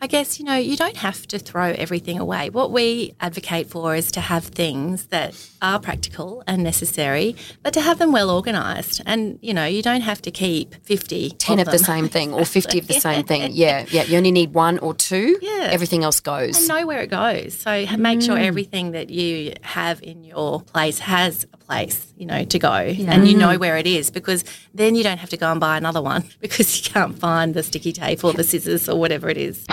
[0.00, 2.50] I guess, you know, you don't have to throw everything away.
[2.50, 7.80] What we advocate for is to have things that are practical and necessary, but to
[7.80, 9.00] have them well organised.
[9.06, 11.30] And, you know, you don't have to keep 50.
[11.30, 11.78] 10 of, the them.
[11.80, 13.50] same thing or 50 of the same thing.
[13.52, 13.84] Yeah.
[13.90, 14.04] Yeah.
[14.04, 15.38] You only need one or two.
[15.42, 15.68] Yeah.
[15.70, 16.58] Everything else goes.
[16.58, 17.58] And know where it goes.
[17.58, 18.24] So make Mm.
[18.26, 22.72] sure everything that you have in your place has a place, you know, to go
[22.72, 23.58] and you know mm.
[23.58, 26.76] where it is because then you don't have to go and buy another one because
[26.78, 29.64] you can't find the sticky tape or the scissors or whatever it is.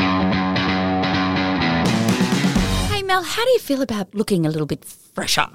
[2.90, 5.48] Hey, Mel, how do you feel about looking a little bit fresher?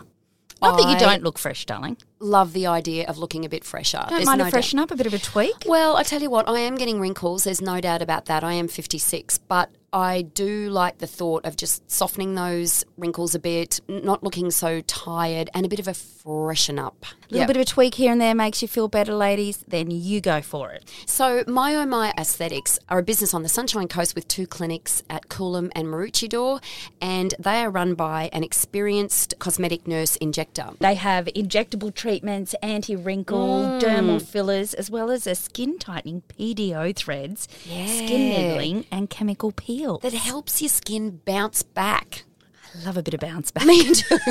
[0.61, 1.97] Not that you don't look fresh, darling.
[2.19, 3.99] Love the idea of looking a bit fresher.
[4.09, 4.51] Don't There's mind no a doubt.
[4.53, 5.55] freshen up, a bit of a tweak.
[5.67, 7.45] Well, I tell you what, I am getting wrinkles.
[7.45, 8.43] There's no doubt about that.
[8.43, 13.39] I am 56, but I do like the thought of just softening those wrinkles a
[13.39, 17.07] bit, not looking so tired, and a bit of a freshen up.
[17.31, 19.65] A little bit of a tweak here and there makes you feel better, ladies.
[19.69, 20.91] Then you go for it.
[21.07, 25.03] So, My Oh My Aesthetics are a business on the Sunshine Coast with two clinics
[25.09, 26.63] at Coolum and Maroochydore,
[27.01, 30.71] and they are run by an experienced cosmetic nurse injector.
[30.81, 33.81] They have injectable treatments, anti-wrinkle, mm.
[33.81, 39.99] dermal fillers, as well as a skin tightening PDO threads, skin needling, and chemical peel.
[39.99, 42.25] That helps your skin bounce back.
[42.79, 43.65] I love a bit of bounce back.
[43.71, 44.19] Me too.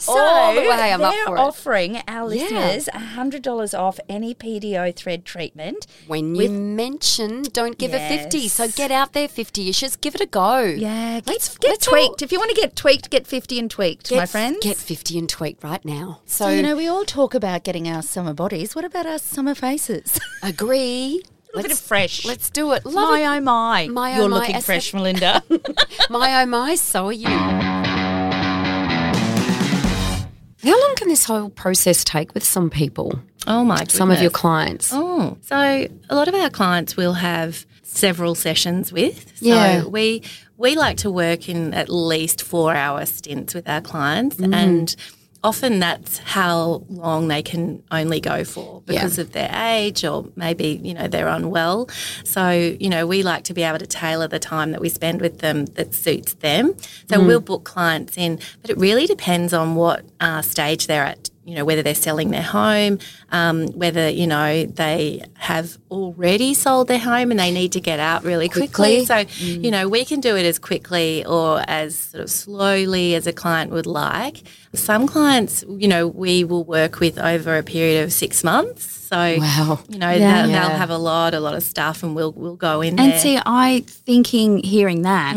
[0.00, 1.40] So All the way, I'm up for it.
[1.40, 5.86] offering our listeners hundred dollars off any PDO thread treatment.
[6.06, 10.26] When you mention don't give a 50, so get out there 50-ishes, give it a
[10.26, 10.60] go.
[10.60, 12.22] Yeah, get, Let's- get let's all- tweaked.
[12.22, 14.58] If you want to get tweaked, get fifty and tweaked, Get, my friends.
[14.62, 16.20] Get 50 and tweaked right now.
[16.24, 18.74] So, so you know, we all talk about getting our summer bodies.
[18.74, 20.18] What about our summer faces?
[20.42, 21.22] agree.
[21.52, 22.24] A little bit of fresh.
[22.24, 22.84] Let's do it.
[22.84, 23.26] Love my it.
[23.38, 25.42] oh my, My you're oh looking as fresh, Melinda.
[26.10, 27.28] my oh my, so are you.
[30.62, 33.18] How long can this whole process take with some people?
[33.46, 33.94] Oh my goodness.
[33.96, 34.90] Some of your clients?
[34.92, 39.38] Oh, so a lot of our clients will have several sessions with.
[39.38, 39.84] So Yeah.
[39.84, 40.22] we
[40.58, 44.54] we like to work in at least four hour stints with our clients Mm.
[44.54, 44.96] and
[45.42, 48.94] often that's how long they can only go for Yeah.
[49.00, 51.88] because of their age or maybe, you know, they're unwell.
[52.24, 55.20] So, you know, we like to be able to tailor the time that we spend
[55.22, 56.74] with them that suits them.
[57.08, 57.26] So Mm.
[57.26, 61.54] we'll book clients in, but it really depends on what uh, stage they're at you
[61.54, 62.98] know, whether they're selling their home,
[63.32, 67.98] um, whether, you know, they have already sold their home and they need to get
[67.98, 69.04] out really quickly.
[69.04, 69.34] Quickly.
[69.36, 73.26] So, you know, we can do it as quickly or as sort of slowly as
[73.26, 74.42] a client would like.
[74.74, 78.84] Some clients, you know, we will work with over a period of six months.
[78.84, 79.80] So, Wow.
[79.88, 80.42] you know, Yeah.
[80.42, 80.68] they'll, Yeah.
[80.68, 83.18] they'll have a lot, a lot of stuff and we'll, we'll go in And there.
[83.18, 85.34] see, I thinking, hearing that,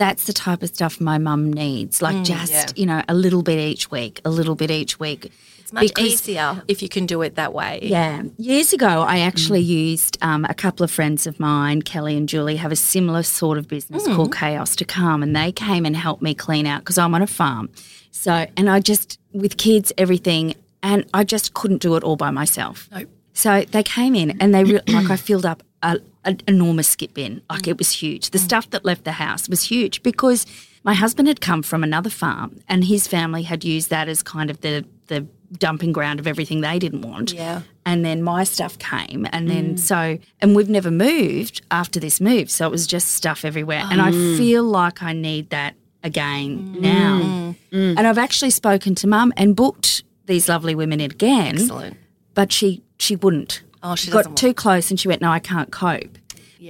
[0.00, 2.00] that's the type of stuff my mum needs.
[2.00, 5.30] Like mm, just, you know, a little bit each week, a little bit each week.
[5.58, 7.80] it's much because- easier if you can do it that way.
[7.82, 8.22] Yeah.
[8.38, 9.26] Years ago, I mm.
[9.26, 13.22] actually used um, a couple of friends of mine, Kelly and Julie, have a similar
[13.22, 14.16] sort of business mm.
[14.16, 17.20] called Chaos to Calm, and they came and helped me clean out because I'm on
[17.20, 17.68] a farm.
[18.10, 22.30] So, and I just, with kids, everything, and I just couldn't do it all by
[22.30, 22.88] myself.
[22.90, 23.10] Nope.
[23.34, 27.14] So they came in and they re- like I filled up a, an enormous skip
[27.14, 27.68] bin, like mm.
[27.68, 28.30] it was huge.
[28.30, 28.44] The mm.
[28.44, 30.46] stuff that left the house was huge because
[30.84, 34.50] my husband had come from another farm and his family had used that as kind
[34.50, 35.26] of the the
[35.58, 37.32] dumping ground of everything they didn't want.
[37.32, 37.62] Yeah.
[37.84, 39.78] And then my stuff came and then mm.
[39.78, 43.82] so and we've never moved after this move, so it was just stuff everywhere.
[43.90, 44.36] And I oh.
[44.36, 47.54] feel like I need that again now.
[47.72, 51.96] And I've actually spoken to mum and booked these lovely women in again Excellent.
[52.34, 53.62] but she she wouldn't.
[53.82, 56.18] Oh, she got too close, and she went, "No, I can't cope."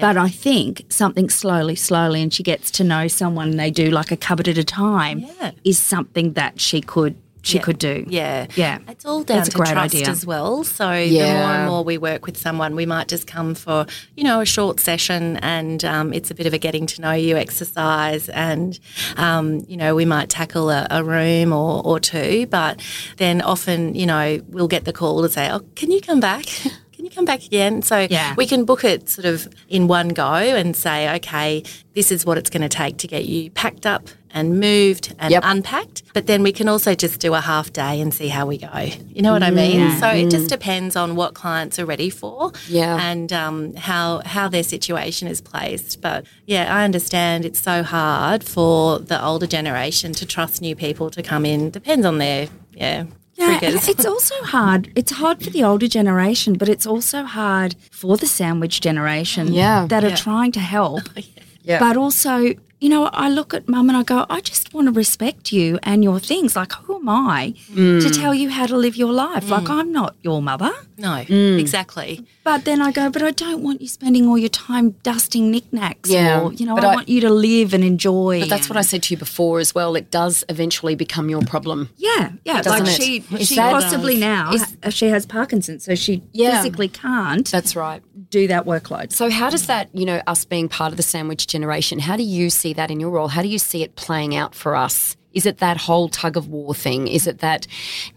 [0.00, 3.90] But I think something slowly, slowly, and she gets to know someone, and they do
[3.90, 5.50] like a cupboard at a time, Yeah.
[5.64, 7.62] is something that she could she Yeah.
[7.62, 8.04] could do.
[8.06, 8.46] Yeah.
[8.54, 8.78] Yeah.
[8.86, 10.10] It's all down That's to great trust idea.
[10.10, 10.62] as well.
[10.62, 14.24] So the more and more we work with someone, we might just come for, you
[14.24, 17.38] know, a short session and um, it's a bit of a getting to know you
[17.38, 18.78] exercise and,
[19.16, 22.78] um, you know, we might tackle a, a room or, or two, but
[23.16, 26.44] then often, you know, we'll get the call to say, oh, can you come back?
[27.00, 27.80] Can you come back again?
[27.80, 28.34] So Yeah.
[28.36, 31.62] we can book it sort of in one go and say, okay,
[31.94, 35.30] this is what it's going to take to get you packed up and moved and
[35.32, 35.42] Yep.
[35.46, 36.02] unpacked.
[36.12, 38.68] But then we can also just do a half day and see how we go.
[39.08, 39.98] You know what I mean?
[39.98, 42.98] So it just depends on what clients are ready for Yeah.
[43.00, 46.02] and um, how, how their situation is placed.
[46.02, 51.08] But yeah, I understand it's so hard for the older generation to trust new people
[51.12, 51.70] to come in.
[51.70, 53.04] Depends on their, yeah,
[53.40, 53.88] Yeah, triggers.
[53.88, 54.90] it's also hard.
[54.94, 59.86] It's hard for the older generation, but it's also hard for the sandwich generation Yeah.
[59.88, 61.02] that are trying to help.
[61.62, 61.78] Yeah.
[61.78, 64.92] But also, you know, I look at mum and I go, I just want to
[64.92, 66.56] respect you and your things.
[66.56, 68.02] Like, who am I Mm.
[68.02, 69.50] to tell you how to live your life?
[69.50, 70.72] Like, I'm not your mother.
[70.98, 71.58] no, Mm.
[71.58, 72.22] exactly.
[72.44, 76.10] But then I go, but I don't want you spending all your time dusting knickknacks.
[76.10, 78.40] Yeah, Or, you know, I, I- want you to live and enjoy.
[78.40, 79.94] But that's what I said to you before as well.
[79.96, 81.88] It does eventually become your problem.
[81.96, 82.60] Yeah, yeah.
[82.60, 83.02] Doesn't like it?
[83.02, 86.58] she, Is she that- possibly now is- she has Parkinson's, so she Yeah.
[86.58, 88.02] physically can't That's right.
[88.30, 89.12] do that workload.
[89.12, 92.22] So, how does that, you know, us being part of the sandwich generation, how do
[92.22, 93.28] you see that in your role?
[93.28, 95.16] How do you see it playing out for us?
[95.32, 97.08] Is it that whole tug of war thing?
[97.08, 97.66] Is it that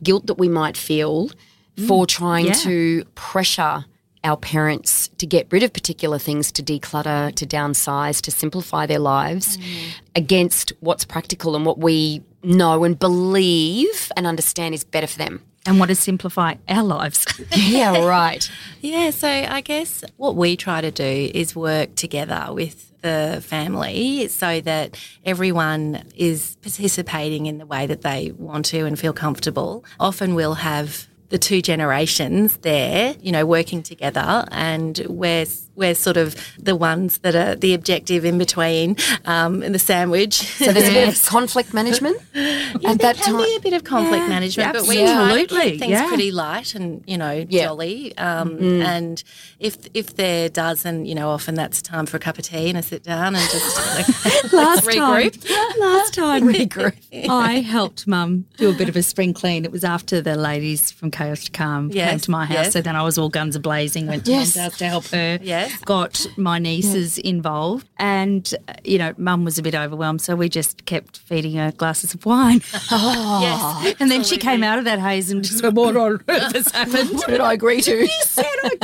[0.02, 1.30] guilt that we might feel
[1.76, 1.88] mm.
[1.88, 2.54] for trying yeah.
[2.54, 3.86] to pressure
[4.24, 9.00] our parents to get rid of particular things, to declutter, to downsize, to simplify their
[9.00, 9.94] lives mm.
[10.16, 15.42] against what's practical and what we know and believe and understand is better for them?
[15.66, 17.26] And want to simplify our lives.
[17.56, 18.50] Yeah, right.
[18.82, 24.28] Yeah, so I guess what we try to do is work together with the family
[24.30, 29.86] so that everyone is participating in the way that they want to and feel comfortable.
[30.00, 36.18] Often we'll have the two generations there, you know, working together, and we're we're sort
[36.18, 40.34] of the ones that are the objective in between um, in the sandwich.
[40.34, 43.44] So, there's a bit of conflict management at that can time.
[43.44, 46.08] be a bit of conflict Yeah, management, but we try to absolutely, keep things yeah.
[46.08, 47.66] pretty light and you know Yeah.
[47.66, 48.18] jolly.
[48.18, 48.82] Um, Mm-hmm.
[48.84, 49.24] And
[49.60, 52.70] if if there does, and you know, often that's time for a cup of tea
[52.70, 53.78] and a sit down and just
[54.54, 55.48] last regroup.
[55.48, 56.94] time, last time regroup.
[57.30, 59.66] I helped Mum do a bit of a spring clean.
[59.66, 62.74] It was after the ladies from Chaos to Calm came to my house, yes.
[62.74, 64.08] so then I was all guns a blazing.
[64.08, 64.56] Went to Yes.
[64.56, 65.40] Mum's house to help her.
[65.42, 65.63] Yes.
[65.86, 70.50] Got my nieces involved, and uh, you know, Mum was a bit overwhelmed, so we
[70.50, 72.62] just kept feeding her glasses of wine.
[72.92, 73.40] oh,
[73.86, 76.54] yes, and then she came out of that haze and just went, "What on earth
[76.56, 77.96] has happened?" What did I agree to?
[78.02, 78.76] You said I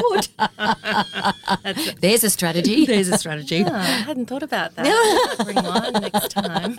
[1.76, 2.00] could.
[2.02, 2.86] There's a strategy.
[2.86, 3.64] There's a strategy.
[3.66, 5.36] Oh, I hadn't thought about that.
[5.44, 6.76] Bring wine next time.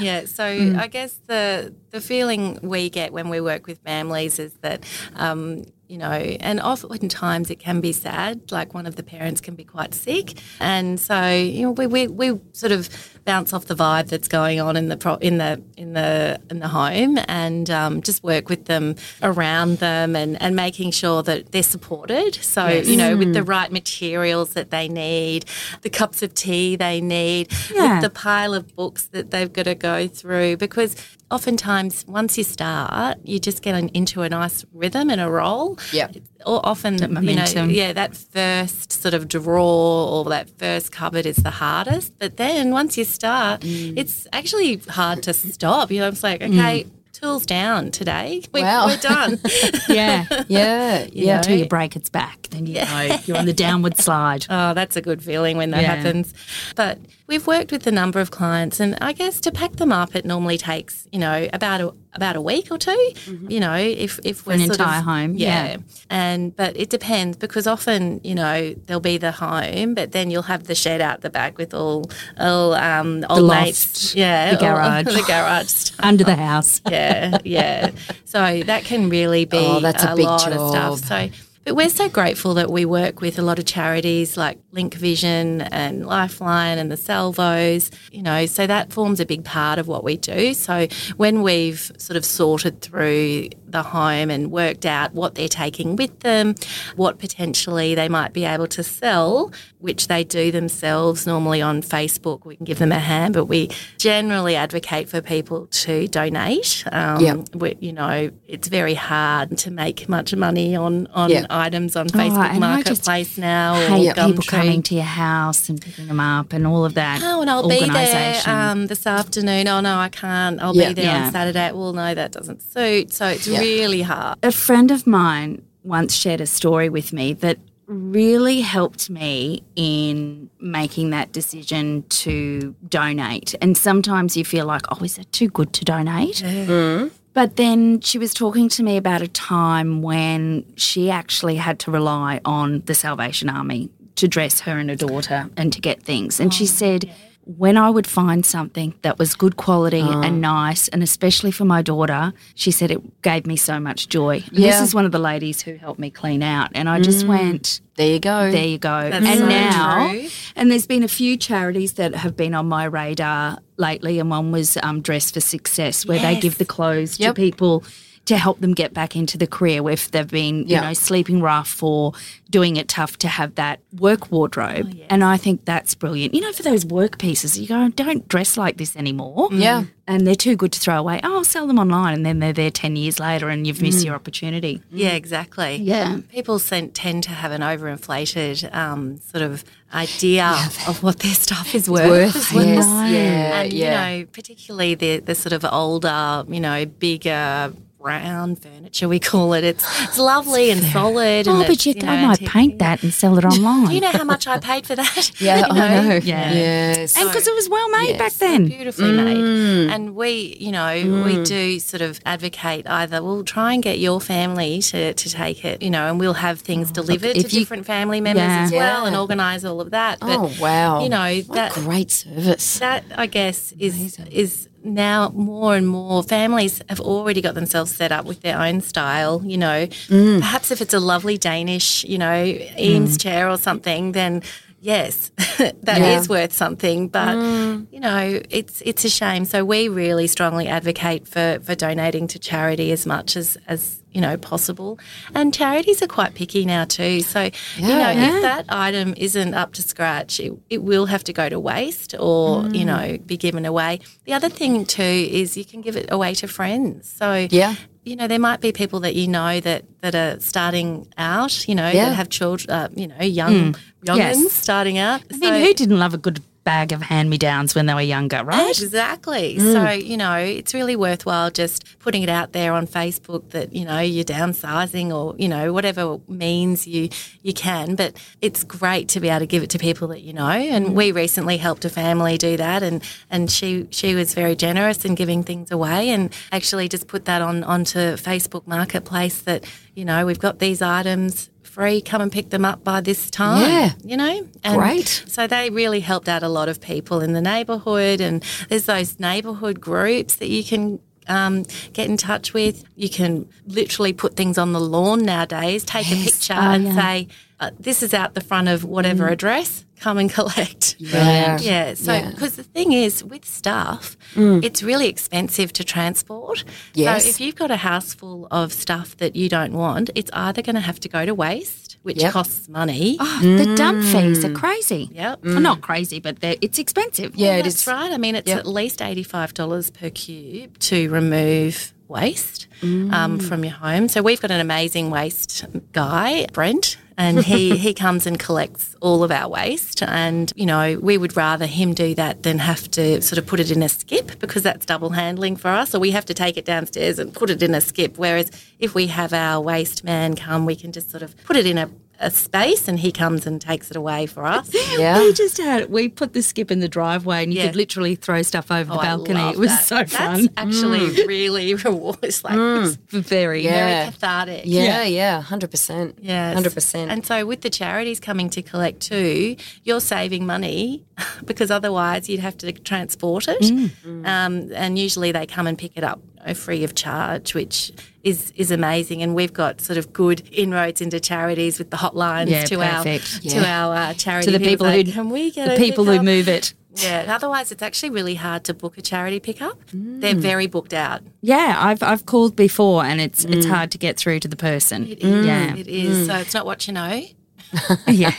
[0.00, 0.78] yeah, so Mm.
[0.78, 4.84] I guess the the feeling we get when we work with families is that.
[5.14, 8.52] Um, you know, and oftentimes it can be sad.
[8.52, 12.06] Like one of the parents can be quite sick, and so you know we, we,
[12.06, 12.88] we sort of
[13.28, 16.60] bounce off the vibe that's going on in the pro, in the in the in
[16.60, 21.52] the home, and um, just work with them around them, and, and making sure that
[21.52, 22.34] they're supported.
[22.36, 25.44] So you know, with the right materials that they need,
[25.82, 27.94] the cups of tea they need, Yeah.
[27.94, 30.96] with the pile of books that they've got to go through, because
[31.30, 35.78] oftentimes once you start, you just get an, into a nice rhythm and a roll.
[35.92, 36.08] Yeah.
[36.46, 37.70] Or often, you know, momentum.
[37.70, 42.12] yeah, that first sort of draw or that first cupboard is the hardest.
[42.18, 43.94] But then once you start, mm.
[43.96, 45.90] it's actually hard to stop.
[45.90, 46.90] You know, it's like, okay, mm.
[47.12, 48.42] tools down today.
[48.52, 48.86] We, Wow.
[48.86, 49.40] We're done.
[49.88, 50.26] Yeah.
[50.48, 51.38] Yeah, yeah.
[51.38, 54.46] Until you break its back, then you know you're on the downward slide.
[54.50, 55.96] Oh, that's a good feeling when that Yeah.
[55.96, 56.32] happens.
[56.76, 60.16] But we've worked with a number of clients, and I guess to pack them up,
[60.16, 63.12] it normally takes, you know, about a, about a week or 2
[63.48, 65.76] You know, if if we're an entire of, home, yeah.
[66.10, 70.42] and but it depends because often you know there'll be the home, but then you'll
[70.42, 74.66] have the shed out the back with all all um, old loft, mates, yeah, the
[74.66, 75.04] all- garage.
[75.18, 76.00] the garage stuff.
[76.04, 76.80] Under the house.
[76.90, 77.90] yeah, yeah.
[78.24, 80.98] So that can really be Oh, that's a big lot of stuff.
[81.00, 81.47] So.
[81.68, 85.60] But we're so grateful that we work with a lot of charities like Link Vision
[85.60, 90.02] and Lifeline and the Salvos, you know, so that forms a big part of what
[90.02, 90.54] we do.
[90.54, 90.86] So
[91.18, 96.20] when we've sort of sorted through the home and worked out what they're taking with
[96.20, 96.54] them,
[96.96, 102.44] what potentially they might be able to sell, which they do themselves normally on Facebook,
[102.44, 106.84] we can give them a hand, but we generally advocate for people to donate.
[106.92, 107.38] Um, Yep.
[107.54, 111.46] we, you know, it's very hard to make much money on, on Yeah.
[111.50, 113.74] items on Facebook and I just Marketplace now.
[113.74, 114.46] or hate people Gumtree.
[114.48, 117.20] coming to your house and picking them up and all of that.
[117.22, 119.68] Oh, and I'll be there um, this afternoon.
[119.68, 120.60] Oh, no, I can't.
[120.60, 120.88] I'll Yeah.
[120.88, 121.26] be there Yeah.
[121.26, 121.72] on Saturday.
[121.72, 123.12] Well, no, that doesn't suit.
[123.12, 124.38] So it's really hard.
[124.42, 130.50] a friend of mine once shared a story with me that really helped me in
[130.60, 133.54] making that decision to donate.
[133.62, 136.40] And sometimes you feel like, oh, is it too good to donate?
[136.40, 137.08] Hmm.
[137.32, 141.90] But then she was talking to me about a time when she actually had to
[141.90, 146.40] rely on the Salvation Army to dress her and her daughter and to get things.
[146.40, 147.14] And she oh, said,
[147.56, 151.80] when I would find something that was good quality and nice, and especially for my
[151.80, 154.44] daughter, she said it gave me so much joy.
[154.52, 154.70] Yeah.
[154.72, 156.68] This is one of the ladies who helped me clean out.
[156.74, 158.52] And I just went, There you go.
[158.52, 159.08] there you go.
[159.08, 160.28] That's and so now, true.
[160.56, 164.52] and there's been a few charities that have been on my radar lately, and one
[164.52, 167.34] was um, Dress for Success, where they give the clothes Yep.
[167.34, 167.82] to people
[168.28, 171.82] to help them get back into the career if they've been, you know, sleeping rough
[171.82, 172.12] or
[172.50, 174.90] doing it tough to have that work wardrobe.
[174.94, 176.32] Oh, And I think that's brilliant.
[176.34, 179.48] You know, for those work pieces, you go, don't dress like this anymore.
[179.52, 179.84] Yeah.
[180.06, 181.20] And they're too good to throw away.
[181.22, 182.14] Oh, I'll sell them online.
[182.14, 183.82] And then they're there 10 years later and you've Mm.
[183.82, 184.80] missed your opportunity.
[184.90, 185.76] Yeah, exactly.
[185.76, 186.18] Yeah.
[186.32, 190.46] People sen- tend to have an overinflated um, sort of idea
[190.86, 192.08] of what their stuff is worth.
[192.08, 194.10] Worth, as yes, yeah, and yeah.
[194.10, 197.72] you know, particularly the the sort of older, you know, bigger
[198.08, 199.64] brown furniture we call it.
[199.64, 201.46] It's it's lovely and solid.
[201.46, 203.88] Oh, and but you, you know, I might paint that and sell it online.
[203.88, 205.30] Do you know how much I paid for that?
[205.40, 206.14] Yeah, You I know.
[206.14, 206.52] Yeah.
[206.52, 207.18] Yes.
[207.18, 208.66] And because it was well made back Yes, then.
[208.66, 209.36] beautifully made.
[209.36, 209.88] Mm.
[209.90, 210.94] And we, you know,
[211.26, 211.46] we mm.
[211.46, 215.82] do sort of advocate either we'll try and get your family to, to take it,
[215.82, 218.64] you know, and we'll have things oh, delivered to you- different family members Yeah.
[218.64, 220.20] as well and organise all of that.
[220.20, 221.02] But, oh wow.
[221.02, 222.78] you know, what that great service.
[222.78, 228.12] that I guess is is now more and more families have already got themselves set
[228.12, 229.42] up with their own style.
[229.44, 230.40] You know, Mm.
[230.40, 232.44] perhaps if it's a lovely Danish, you know,
[232.78, 234.42] Eames chair or something, then
[234.80, 236.30] yes, that is Yeah.
[236.30, 237.08] worth something.
[237.08, 237.86] But Mm.
[237.90, 239.44] you know, it's it's a shame.
[239.44, 244.20] So we really strongly advocate for for donating to charity as much as as you
[244.20, 244.98] know possible.
[245.34, 247.20] And charities are quite picky now too.
[247.20, 247.42] So
[247.76, 248.36] you know, Yeah.
[248.36, 252.14] if that item isn't up to scratch, it, it will have to go to waste
[252.18, 254.00] or you know be given away.
[254.24, 257.12] The other thing too is you can give it away to friends.
[257.18, 257.74] So Yeah.
[258.08, 261.74] You know, there might be people that you know that, that are starting out, you
[261.74, 262.08] know, Yeah.
[262.08, 264.52] that have children, uh, you know, young youngins Yes.
[264.52, 265.20] starting out.
[265.32, 268.02] I mean, who didn't love a good bag of hand me downs when they were
[268.02, 268.78] younger, right?
[268.78, 269.56] Exactly.
[269.56, 269.72] Mm.
[269.72, 273.86] So, you know, it's really worthwhile just putting it out there on Facebook that, you
[273.86, 277.08] know, you're downsizing or, you know, whatever means you
[277.42, 277.94] you can.
[277.94, 280.46] But it's great to be able to give it to people that you know.
[280.74, 280.92] And mm.
[280.92, 285.14] we recently helped a family do that and, and she she was very generous in
[285.14, 289.64] giving things away and actually just put that on onto Facebook Marketplace that,
[289.94, 291.48] you know, we've got these items
[291.78, 293.62] free, come and pick them up by this time.
[293.62, 293.92] Yeah.
[294.02, 294.48] You know?
[294.64, 295.24] And Great.
[295.28, 299.20] so they really helped out a lot of people in the neighbourhood, and there's those
[299.20, 301.00] neighbourhood groups that you can.
[301.30, 302.84] Um, get in touch with.
[302.96, 305.84] You can literally put things on the lawn nowadays.
[305.84, 307.28] Take a picture and say,
[307.60, 309.32] uh, "This is out the front of whatever mm.
[309.32, 309.84] address.
[310.00, 311.58] Come and collect." Right.
[311.60, 311.94] Yeah.
[311.94, 312.30] So, Yeah.
[312.30, 314.62] because the thing is, with stuff, mm.
[314.64, 316.64] it's really expensive to transport.
[316.94, 317.24] Yes.
[317.24, 320.62] So, if you've got a house full of stuff that you don't want, it's either
[320.62, 322.32] going to have to go to waste, which Yep.
[322.32, 323.16] costs money.
[323.20, 324.12] Oh, The dump mm.
[324.12, 325.08] fees are crazy.
[325.12, 325.40] Yep.
[325.44, 327.34] Well, not crazy, but it's expensive.
[327.36, 327.86] Yeah, it That's is.
[327.86, 328.12] right.
[328.12, 328.58] I mean, it's Yep.
[328.58, 334.08] at least eighty-five dollars per cube to remove waste um, from your home.
[334.08, 339.22] So we've got an amazing waste guy, Brent, and he he comes and collects all
[339.22, 340.02] of our waste.
[340.04, 343.60] And you know, we would rather him do that than have to sort of put
[343.60, 345.94] it in a skip because that's double handling for us.
[345.94, 348.16] Or we have to take it downstairs and put it in a skip.
[348.16, 351.66] Whereas if we have our waste man come, we can just sort of put it
[351.66, 351.90] in a
[352.20, 354.70] a space and he comes and takes it away for us.
[354.98, 355.18] Yeah.
[355.20, 357.66] We just had we put the skip in the driveway, and you Yeah.
[357.66, 359.34] could literally throw stuff over the Oh, I balcony.
[359.38, 359.84] love It was that.
[359.84, 360.48] so That's fun.
[360.56, 362.18] actually really reward.
[362.22, 362.96] It's like it's
[363.28, 363.64] Very.
[363.64, 363.86] Yeah.
[364.02, 364.62] very cathartic.
[364.64, 366.18] Yeah, yeah, hundred percent.
[366.20, 367.10] Yeah, hundred percent.
[367.12, 371.04] And so with the charities coming to collect too, you're saving money
[371.44, 373.60] because otherwise you'd have to transport it.
[373.60, 374.26] Mm.
[374.26, 377.92] Um, and usually they come and pick it up you know, free of charge, which
[378.22, 379.22] is is amazing.
[379.22, 383.40] And we've got sort of good inroads into charities with the hotlines Yeah, to perfect.
[383.44, 386.04] our to our uh, charity To the people who say, can we get the people
[386.04, 386.74] who move it.
[386.94, 387.26] Yeah.
[387.28, 389.78] Otherwise, it's actually really hard to book a charity pickup.
[389.92, 390.20] Mm.
[390.20, 391.22] They're very booked out.
[391.42, 395.06] Yeah, I've I've called before, and it's it's hard to get through to the person.
[395.06, 395.46] It is.
[395.46, 396.26] Yeah, It is.
[396.26, 397.22] So it's not what you know.
[398.08, 398.32] yeah,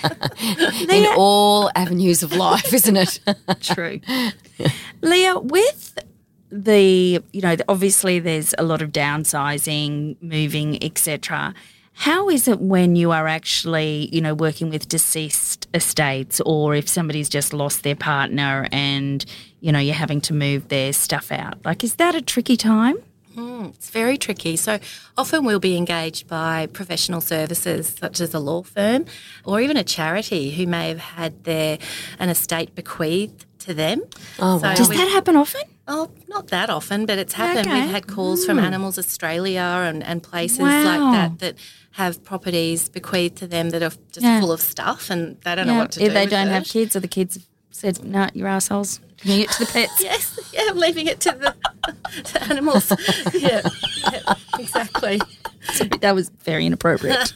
[0.89, 3.20] in all avenues of life, isn't it?
[3.62, 4.01] true.
[5.01, 5.97] Leah, with
[6.51, 11.53] the you know obviously there's a lot of downsizing, moving, etc.
[11.93, 16.87] How is it when you are actually you know working with deceased estates, or if
[16.87, 19.25] somebody's just lost their partner and
[19.61, 21.63] you know you're having to move their stuff out?
[21.65, 22.97] Like, is that a tricky time?
[23.35, 24.55] Mm, it's very tricky.
[24.57, 24.79] So
[25.17, 29.05] often we'll be engaged by professional services such as a law firm
[29.45, 31.77] or even a charity who may have had their
[32.17, 34.01] an estate bequeathed to them.
[34.39, 35.61] Oh, so Does we- that happen often?
[35.91, 37.67] Oh, not that often, but it's happened.
[37.67, 37.81] Okay.
[37.81, 38.63] We've had calls from hmm.
[38.63, 40.83] Animals Australia and, and places Wow.
[40.83, 41.55] like that that
[41.93, 44.39] have properties bequeathed to them that are just Yeah.
[44.39, 46.05] full of stuff and they don't know what to do.
[46.05, 46.51] if they don't it.
[46.51, 49.99] have kids, or the kids have said, "No, you're assholes." Giving it to the pets.
[50.03, 52.91] Yes, yeah, I'm leaving it to the to animals.
[53.33, 53.61] yeah,
[54.13, 55.19] yeah, exactly.
[56.01, 57.33] that was very inappropriate.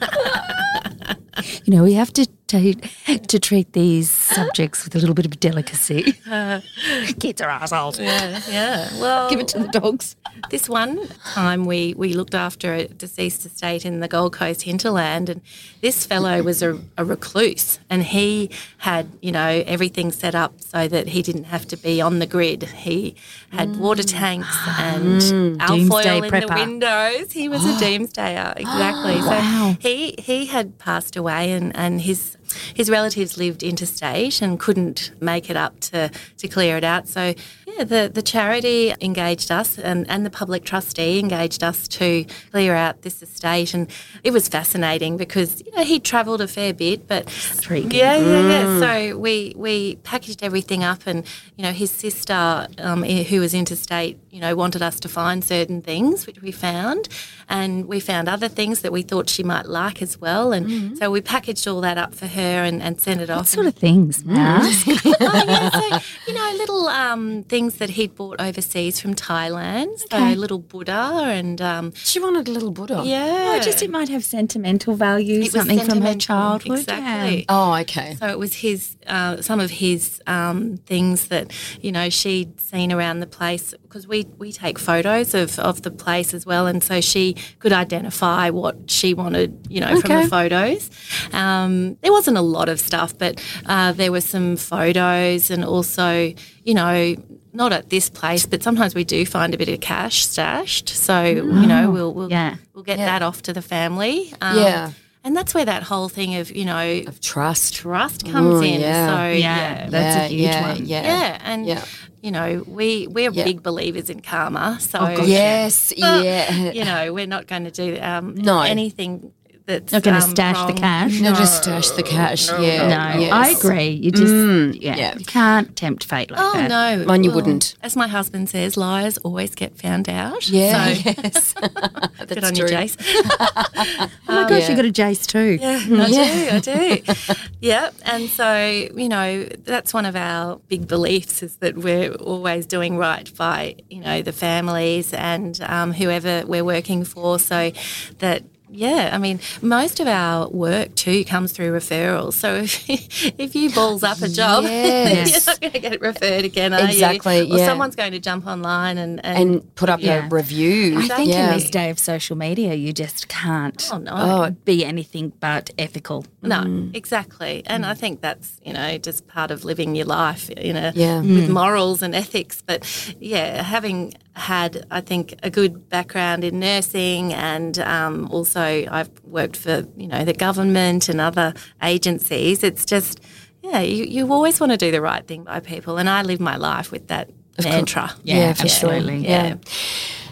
[1.66, 2.74] you know, we have to to,
[3.18, 6.14] to treat these subjects with a little bit of delicacy.
[7.20, 8.00] Kids are assholes.
[8.00, 8.90] Yeah, yeah.
[9.00, 10.16] Well, Give it to the dogs.
[10.50, 15.30] This one time we, we looked after a deceased estate in the Gold Coast hinterland,
[15.30, 15.42] and
[15.82, 20.88] this fellow was a, a recluse, and he had you know everything set up so
[20.88, 22.64] that he didn't have to be on the grid.
[22.64, 23.16] He
[23.52, 23.78] had mm.
[23.78, 26.48] water tanks ah, and alfoil in prepper.
[26.48, 27.32] the windows.
[27.32, 29.22] He was a doomsdayer, exactly.
[29.22, 32.38] So he he had passed away, and, and his
[32.74, 37.08] his relatives lived interstate and couldn't make it up to, to clear it out.
[37.08, 37.34] So,
[37.78, 42.76] yeah, the, the charity engaged us and, and the public trustee engaged us to clear
[42.76, 43.74] out this estate.
[43.74, 43.90] And
[44.24, 47.24] it was fascinating because, you know, he travelled a fair bit, but
[47.56, 47.92] Intriguing.
[47.92, 48.80] yeah, yeah, yeah.
[48.80, 54.20] So we, we packaged everything up and, you know, his sister um, who was interstate,
[54.30, 57.08] you know, wanted us to find certain things, which we found.
[57.50, 60.54] And we found other things that we thought she might like as well.
[60.54, 63.40] And so we packaged all that up for her and, and sent it off.
[63.40, 64.24] What sort of things?
[64.30, 70.00] oh, yeah, so, you know, little um, things that he'd bought overseas from Thailand.
[70.12, 73.02] So little Buddha and um, she wanted a little Buddha.
[73.06, 73.56] yeah.
[73.58, 76.80] Oh, just it might have sentimental value, It was something from her sentimental, childhood.
[76.80, 77.46] Exactly.
[77.50, 78.16] Oh, okay.
[78.20, 81.52] So it was his, uh, some of his um, things that
[81.82, 85.92] you know she'd seen around the place because we we take photos of, of the
[85.92, 90.28] place as well, and so she could identify what she wanted, you know, from the
[90.28, 90.90] photos.
[91.32, 96.34] Um, there wasn't a lot of stuff, but uh, there were some photos, and also,
[96.66, 97.16] you know.
[97.56, 100.90] Not at this place, but sometimes we do find a bit of cash stashed.
[100.90, 102.56] So you know, we'll we'll, Yeah.
[102.74, 104.34] we'll get that off to the family.
[104.42, 104.90] Um, Yeah.
[105.24, 107.76] and that's where that whole thing of you know Of trust.
[107.76, 108.82] trust comes Oh, in.
[108.82, 109.06] yeah.
[109.08, 110.86] So Yeah, yeah, that's a yeah, huge yeah, one.
[110.88, 111.04] Yeah.
[111.04, 111.86] yeah, and Yeah.
[112.24, 114.78] You know we we're big believers in karma.
[114.80, 115.94] So Yes.
[115.96, 116.72] Yeah.
[116.72, 118.62] you know we're not going to do um, No.
[118.62, 119.34] anything
[119.66, 121.20] that's Not going to um, stash the cash.
[121.22, 122.50] No, just stash the cash.
[122.50, 122.88] yeah.
[123.14, 123.32] No, yes.
[123.32, 123.90] I agree.
[123.90, 125.18] You just yeah, yeah.
[125.18, 126.72] you can't tempt fate like Oh that.
[126.72, 127.76] Oh no, Mine you Well, wouldn't.
[127.82, 130.50] As my husband says, liars always get found out.
[130.50, 130.94] Yeah.
[130.94, 131.54] so yes.
[131.62, 132.68] That's good on true.
[132.68, 132.98] you, Jace.
[134.28, 134.70] Oh my gosh, Yeah.
[134.70, 135.58] you got a Jace too.
[135.62, 136.74] Yeah, I do.
[136.74, 137.44] I do.
[137.62, 138.56] yeah, and so
[138.96, 143.76] you know that's one of our big beliefs is that we're always doing right by
[143.90, 147.72] you know the families and um, whoever we're working for, so
[148.20, 148.44] that.
[148.76, 152.34] Yeah, I mean, most of our work too comes through referrals.
[152.34, 152.90] So if,
[153.40, 155.32] if you balls up a job, Yes.
[155.32, 157.54] you're not going to get referred again, are Exactly, you?
[157.54, 157.66] Or yeah.
[157.68, 160.26] someo's going to jump online and and, And put up Yeah.
[160.26, 160.98] a review.
[161.00, 161.50] I think yeah.
[161.50, 165.70] in this day of social media, you just can't oh no, oh, be anything but
[165.78, 166.26] ethical.
[166.42, 166.96] No, mm.
[166.96, 167.64] exactly.
[167.68, 171.20] And I think that's, you know, just part of living your life you know, Yeah.
[171.22, 171.50] with mm.
[171.50, 172.64] morals and ethics.
[172.66, 172.86] But
[173.20, 179.58] yeah, having had, I think, a good background in nursing and um, also I've worked
[179.58, 183.20] for, you know, the government and other agencies, it's just,
[183.62, 185.98] yeah, you, you always want to do the right thing by people.
[185.98, 187.30] And I live my life with that
[187.64, 188.12] mantra.
[188.24, 188.92] Yeah, for sure.
[188.92, 189.28] absolutely.
[189.28, 189.56] Yeah.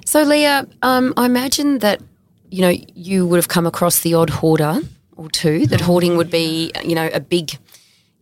[0.05, 2.01] So, Leah, um, I imagine that
[2.49, 4.79] you know you would have come across the odd hoarder
[5.15, 7.57] or two that hoarding would be, you know, a big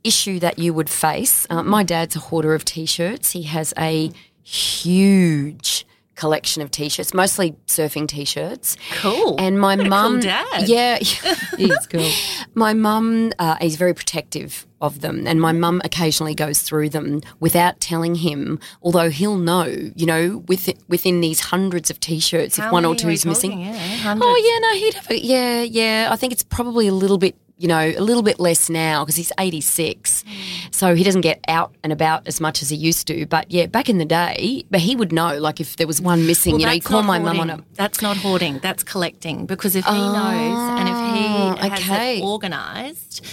[0.04, 1.48] issue that you would face.
[1.50, 3.32] Uh, my dad's a hoarder of t-shirts.
[3.32, 4.12] He has a
[4.50, 5.86] huge
[6.16, 8.76] collection of t-shirts, mostly surfing t-shirts.
[8.95, 9.38] Cool.
[9.39, 10.68] And my What a cool mum, dad.
[10.68, 12.10] yeah, It's cool.
[12.56, 17.22] my mum uh, is very protective of them, and my mum occasionally goes through them
[17.39, 18.60] without telling him.
[18.82, 19.64] Although he'll know,
[19.95, 23.62] you know, with, within these hundreds of t-shirts, if one or two is missing.
[23.62, 24.18] Yeah.
[24.22, 26.10] Oh yeah, no, he'd have a, yeah, yeah.
[26.12, 29.16] I think it's probably a little bit, you know, a little bit less now because
[29.18, 30.24] he's eighty six,
[30.72, 33.26] so he doesn't get out and about as much as he used to.
[33.26, 36.26] But yeah, back in the day, but he would know, like if there was one
[36.26, 37.60] missing, Well, you know, you call my mum on it.
[37.76, 38.60] That's not hoarding.
[38.60, 39.45] That's collecting.
[39.45, 42.18] Because if he knows and if he Oh, has okay.
[42.20, 43.26] it organised,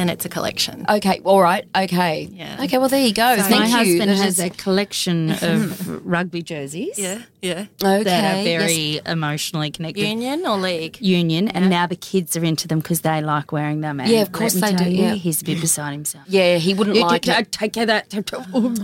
[0.00, 0.84] then it's a collection.
[0.88, 2.62] Okay, all right, okay, Yeah.
[2.64, 2.78] okay.
[2.78, 3.36] Well, there you go.
[3.36, 3.98] So- Thank My you.
[4.00, 7.22] husband has a collection of rugby jerseys yeah.
[7.42, 7.66] Yeah.
[7.82, 8.62] Okay, that are yes.
[8.62, 10.02] very emotionally connected.
[10.06, 11.00] Union or league?
[11.00, 14.00] Union, and now the kids are into them because they like wearing them.
[14.00, 15.14] And Yeah, of course they do, you, yeah.
[15.14, 16.24] he's a bit beside himself.
[16.28, 17.52] Yeah, he wouldn't You like take, it.
[17.52, 18.12] take care of that.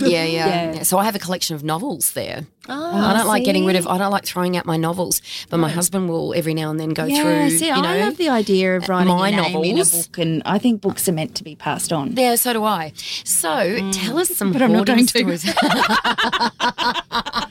[0.00, 0.82] Yeah, yeah, yeah.
[0.82, 2.46] So I have a collection of novels there.
[2.68, 3.86] Oh, I don't like getting rid of.
[3.86, 6.90] I don't like throwing out my novels, but my husband will every now and then
[6.90, 7.50] go Yeah, through.
[7.50, 10.06] see, you know, I love the idea of writing my your name in a novels.
[10.08, 12.14] book, and I think books are meant to be passed on.
[12.16, 12.92] Yeah, so do I.
[13.24, 15.38] So tell us some But I'm not hoarding going to.
[15.38, 15.54] stories.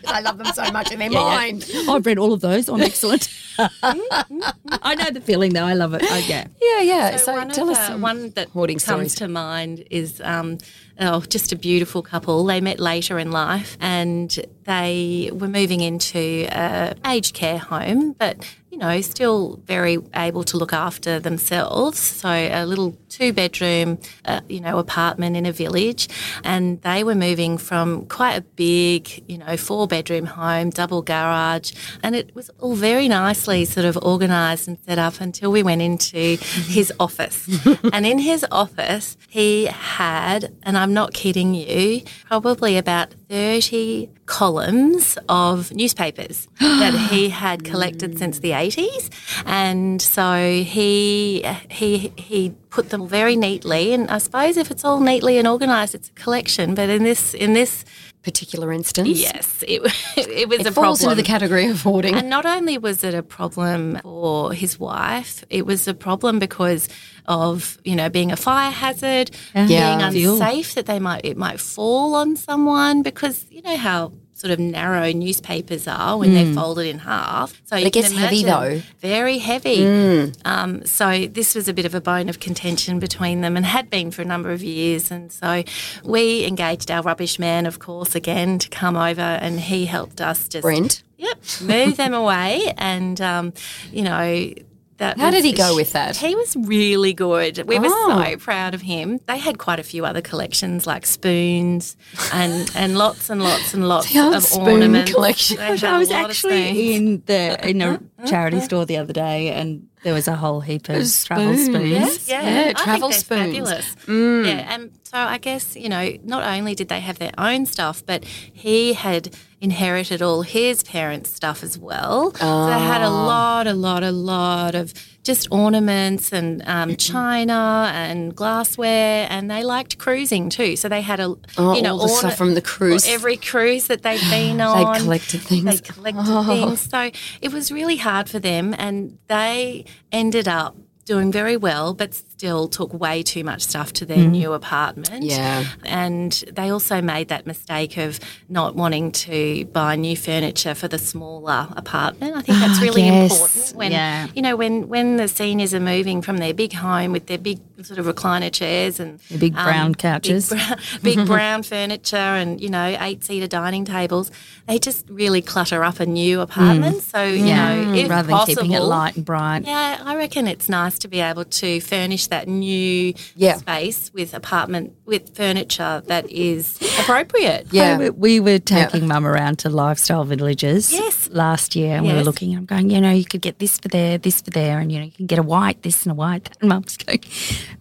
[0.07, 1.65] I love them so much in their mind.
[1.89, 3.29] I've read all of those on Excellent.
[3.59, 5.65] I know the feeling though.
[5.65, 6.01] I love it.
[6.03, 6.47] Oh, yeah.
[6.61, 7.17] Yeah, yeah.
[7.17, 9.15] So, one tell of, us uh, some one that hoarding comes stories.
[9.15, 10.57] to mind is um,
[10.99, 12.45] oh, just a beautiful couple.
[12.45, 18.47] They met later in life, and they were moving into a aged care home, but
[18.75, 21.97] you know, still very able to look after themselves.
[21.97, 26.09] So a little two bedroom, uh, you know, apartment in a village,
[26.43, 31.71] and they were moving from quite a big, you know, four bedroom home, double garage,
[32.03, 35.81] and it was all very nicely sort of organised and set up until we went
[35.81, 36.17] into
[36.67, 37.47] his office.
[37.93, 45.17] and in his office, he had, and I'm not kidding you, probably about 30 columns
[45.29, 49.09] of newspapers that he had collected since the 80s.
[49.45, 54.99] And so he he he put them very neatly and I suppose if it's all
[54.99, 57.85] neatly and organised it's a collection, but in this in this
[58.27, 59.07] particular instance.
[59.29, 59.81] yes, it
[60.17, 60.61] it was a problem.
[60.61, 61.11] It a falls problem.
[61.11, 62.15] into the category of hoarding.
[62.15, 66.89] And not only was it a problem for his wife, it was a problem because
[67.27, 69.67] of you know being a fire hazard, Yeah.
[69.67, 70.01] being
[70.33, 74.59] unsafe that they might it might fall on someone because you know how sort of
[74.59, 77.61] narrow newspapers are when they're folded in half.
[77.67, 78.81] So it gets heavy, though.
[78.99, 80.33] very heavy.
[80.43, 83.89] Um, so this was a bit of a bone of contention between them and had
[83.89, 85.09] been for a number of years.
[85.09, 85.63] And so
[86.03, 90.49] we engaged our rubbish man, of course, again to come over and he helped us
[90.49, 91.01] just Brent.
[91.17, 93.53] Yep, move them away, and um,
[93.89, 94.51] you know
[94.97, 95.17] that.
[95.17, 96.15] How was- did he go with that?
[96.17, 97.67] He was really good.
[97.67, 98.23] We were Oh.
[98.25, 99.19] so proud of him.
[99.27, 101.95] They had quite a few other collections like spoons
[102.33, 105.11] and and lots and lots and lots The old of spoon ornaments.
[105.13, 105.59] collection.
[105.59, 109.49] I was a lot of actually in the in a charity store the other day,
[109.49, 111.65] and there was a whole heap of travel Spoons.
[111.65, 111.89] spoons.
[111.89, 113.41] Yes, yeah, Yeah, I travel think spoons.
[113.69, 113.95] Fabulous.
[114.05, 114.45] Mm.
[114.45, 118.05] Yeah, and so I guess you know, not only did they have their own stuff,
[118.05, 119.35] but he had
[119.69, 122.31] inherited all his parents' stuff as well.
[122.33, 123.25] So they had a Ah.
[123.33, 124.93] lot, a lot, a lot of
[125.23, 130.75] just ornaments and um, china and glassware, and they liked cruising too.
[130.75, 133.07] So they had a Oh, you know all the stuff from the cruise.
[133.07, 135.65] Every cruise that they'd been on, they collected things.
[135.65, 136.43] They collected Oh.
[136.53, 136.79] things.
[136.93, 136.99] So
[137.41, 142.67] it was really hard for them, and they ended up doing very well, but still
[142.67, 144.31] took way too much stuff to their mm.
[144.31, 145.23] new apartment.
[145.23, 145.63] Yeah.
[145.85, 148.19] And they also made that mistake of
[148.49, 152.35] not wanting to buy new furniture for the smaller apartment.
[152.35, 153.31] I think that's ah, really yes.
[153.31, 154.27] important when Yeah.
[154.35, 157.59] you know when when the seniors are moving from their big home with their big
[157.81, 160.49] sort of recliner chairs and The big brown um, big couches.
[160.49, 164.29] brown- big brown furniture and you know eight seater dining tables.
[164.67, 166.43] They just really clutter up a new mm.
[166.43, 167.01] apartment.
[167.03, 168.09] So you know, if Mm.
[168.09, 169.63] rather than possible, keeping it light and bright.
[169.65, 173.57] yeah, I reckon it's nice to be able to furnish that new Yeah.
[173.57, 177.67] space with apartment with furniture that is appropriate.
[177.71, 177.97] Yeah.
[177.97, 181.29] We, we were taking mum around to lifestyle villages Yes.
[181.31, 183.77] last year and we were looking and I'm going, you know, you could get this
[183.77, 186.11] for there, this for there, and you know, you can get a white this and
[186.11, 186.57] a white that.
[186.61, 187.19] And mum's going,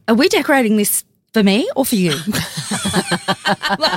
[0.08, 1.04] Are we decorating this
[1.34, 2.14] for me or for you?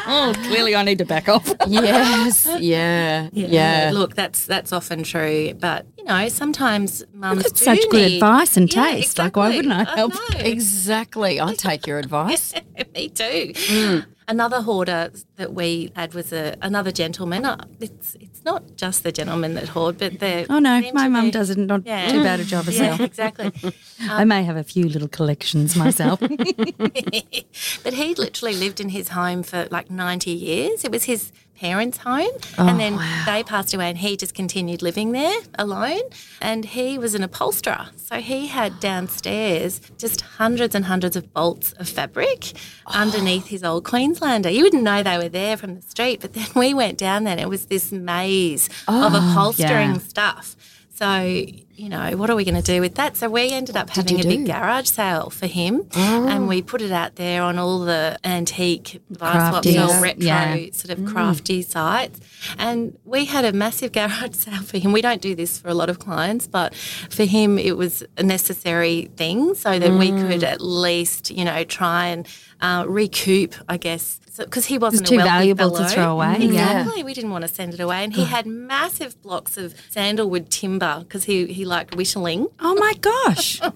[0.09, 1.53] Oh, clearly I need to back off.
[1.67, 2.45] yes.
[2.59, 3.29] Yeah.
[3.31, 3.91] Yeah.
[3.93, 8.57] Look, that's that's often true, but you know, sometimes mums That's do such good advice
[8.57, 9.17] and Yeah, taste.
[9.19, 10.13] Like, why wouldn't I help?
[10.13, 10.39] know.
[10.39, 11.39] Exactly.
[11.39, 12.53] I take your advice.
[12.95, 13.53] Me too.
[13.53, 14.05] Mm.
[14.29, 17.45] Another hoarder that we had was a, another gentleman.
[17.45, 20.45] Uh, It's it's not just the gentlemen that hoard, but the.
[20.49, 22.11] Oh no, my mum does it not Yeah.
[22.11, 22.99] too bad a job Yeah, herself.
[22.99, 23.51] exactly.
[24.01, 26.19] I may have a few little collections myself.
[27.83, 30.83] but he literally lived in his home for like 90 years.
[30.83, 32.29] It was his parents' home.
[32.57, 36.01] and oh, then they passed away and he just continued living there alone.
[36.41, 37.87] And he was an upholsterer.
[37.95, 42.53] So he had downstairs just hundreds and hundreds of bolts of fabric
[42.85, 44.49] underneath his old Queenslander.
[44.49, 46.21] You wouldn't know they were there from the street.
[46.21, 49.97] But then we went down there and it was this maze of oh, upholstering yeah.
[49.99, 50.55] stuff.
[50.97, 53.15] So, you know, what are we going to do with that?
[53.15, 56.91] So we ended up having a big garage sale for him and we put it
[56.91, 60.57] out there on all the antique swap retro yeah.
[60.71, 62.19] sort of crafty sites.
[62.57, 64.91] And we had a massive garage sale for him.
[64.91, 68.23] We don't do this for a lot of clients, but for him it was a
[68.23, 72.27] necessary thing so that we could at least, you know, try and
[72.59, 76.87] uh, recoup, I guess, because he wasn't too a wealthy valuable to throw away, yeah.
[77.03, 78.03] We didn't want to send it away.
[78.03, 82.47] And he had massive blocks of sandalwood timber because he, he liked whittling.
[82.59, 83.61] oh my gosh.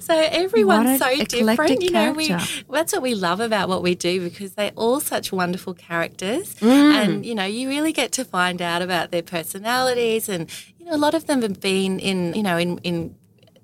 [0.00, 1.82] So everyone's so different.
[1.82, 5.32] You know, we, that's what we love about what we do because they're all such
[5.32, 6.54] wonderful characters.
[6.56, 6.92] Mm.
[6.92, 10.28] And, you know, you really get to find out about their personalities.
[10.28, 13.14] And, you know, a lot of them have been in, you know, in, in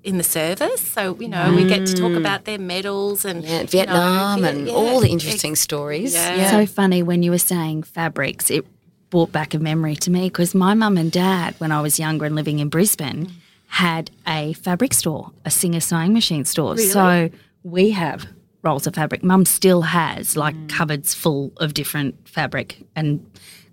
[0.05, 3.49] in the service, so you know we get to talk about their medals and Yeah,
[3.51, 6.13] you know, Vietnam yeah, and yeah, all the interesting ex- stories.
[6.13, 6.51] Yeah.
[6.51, 8.65] So funny when you were saying fabrics, it
[9.09, 12.25] brought back a memory to me because my mum and dad, when I was younger
[12.25, 13.31] and living in Brisbane,
[13.67, 16.77] had a fabric store, a Singer sewing machine store.
[16.77, 17.29] So
[17.63, 18.25] we have
[18.63, 19.23] rolls of fabric.
[19.23, 20.69] Mum still has like Mm.
[20.69, 23.25] cupboards full of different fabric and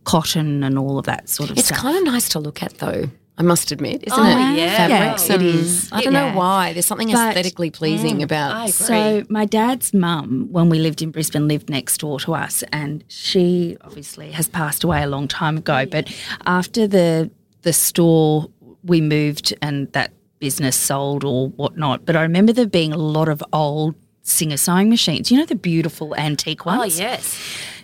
[0.05, 1.79] cotton and all of that sort of It's stuff.
[1.79, 3.09] It's kind of nice to look at, though.
[3.43, 4.57] I must admit, isn't Oh, it?
[4.57, 4.77] yeah.
[4.89, 5.89] Fabrics Yeah, it and- is.
[5.91, 6.31] I don't Yeah.
[6.31, 6.73] know why.
[6.73, 8.53] There's something But- aesthetically pleasing about.
[8.53, 8.73] I agree.
[8.73, 13.03] So my dad's mum, when we lived in Brisbane, lived next door to us, and
[13.09, 15.85] she obviously has passed away a long time ago.
[15.91, 16.09] But
[16.47, 17.31] after the
[17.63, 18.49] the store,
[18.85, 22.05] we moved and that business sold or whatnot.
[22.05, 25.33] But I remember there being a lot of old Singer sewing machines.
[25.33, 27.01] You know the beautiful antique oh, ones.
[27.01, 27.37] Oh yes,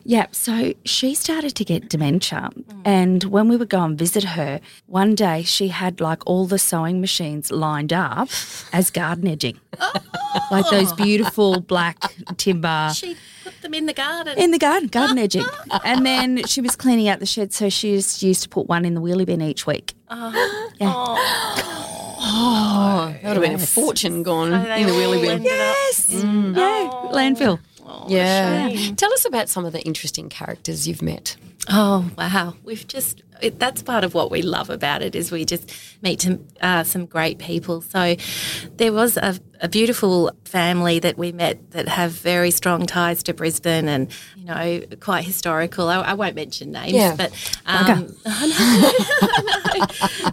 [0.08, 2.48] Yeah, so she started to get dementia.
[2.86, 6.58] And when we would go and visit her, one day she had like all the
[6.58, 8.30] sewing machines lined up
[8.72, 9.60] as garden edging.
[9.78, 9.92] Oh.
[10.50, 11.98] like those beautiful black
[12.38, 14.38] timber she put them in the garden.
[14.38, 15.44] in the garden, garden edging.
[15.84, 18.86] And then she was cleaning out the shed, so she just used to put one
[18.86, 19.92] in the wheelie bin each week.
[20.08, 20.70] Uh-huh.
[20.80, 22.16] Oh.
[22.20, 25.42] oh, that would have been a fortune gone So in the wheelie bin.
[25.42, 26.08] Yes.
[26.14, 27.10] up in- Yeah, oh.
[27.12, 27.58] landfill.
[27.90, 28.68] Oh, yeah.
[28.96, 31.36] Tell us about some of the interesting characters you've met.
[31.70, 35.44] Oh wow, we've just it, that's part of what we love about it is we
[35.44, 35.72] just
[36.02, 37.80] meet some uh, some great people.
[37.82, 38.16] So
[38.76, 43.34] there was a, a beautiful family that we met that have very strong ties to
[43.34, 45.88] Brisbane and you know quite historical.
[45.88, 47.14] I, I won't mention names, Yeah.
[47.16, 47.32] but
[47.66, 48.14] um,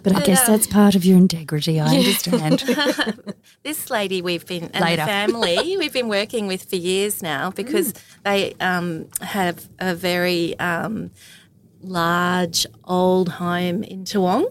[0.04, 2.60] But I guess that's part of your integrity, I understand.
[3.64, 5.02] this lady we've been and Later.
[5.02, 7.94] the family we've been working with for years now because
[8.24, 11.12] they um, have a very um,
[11.82, 14.46] large old home in Toowong.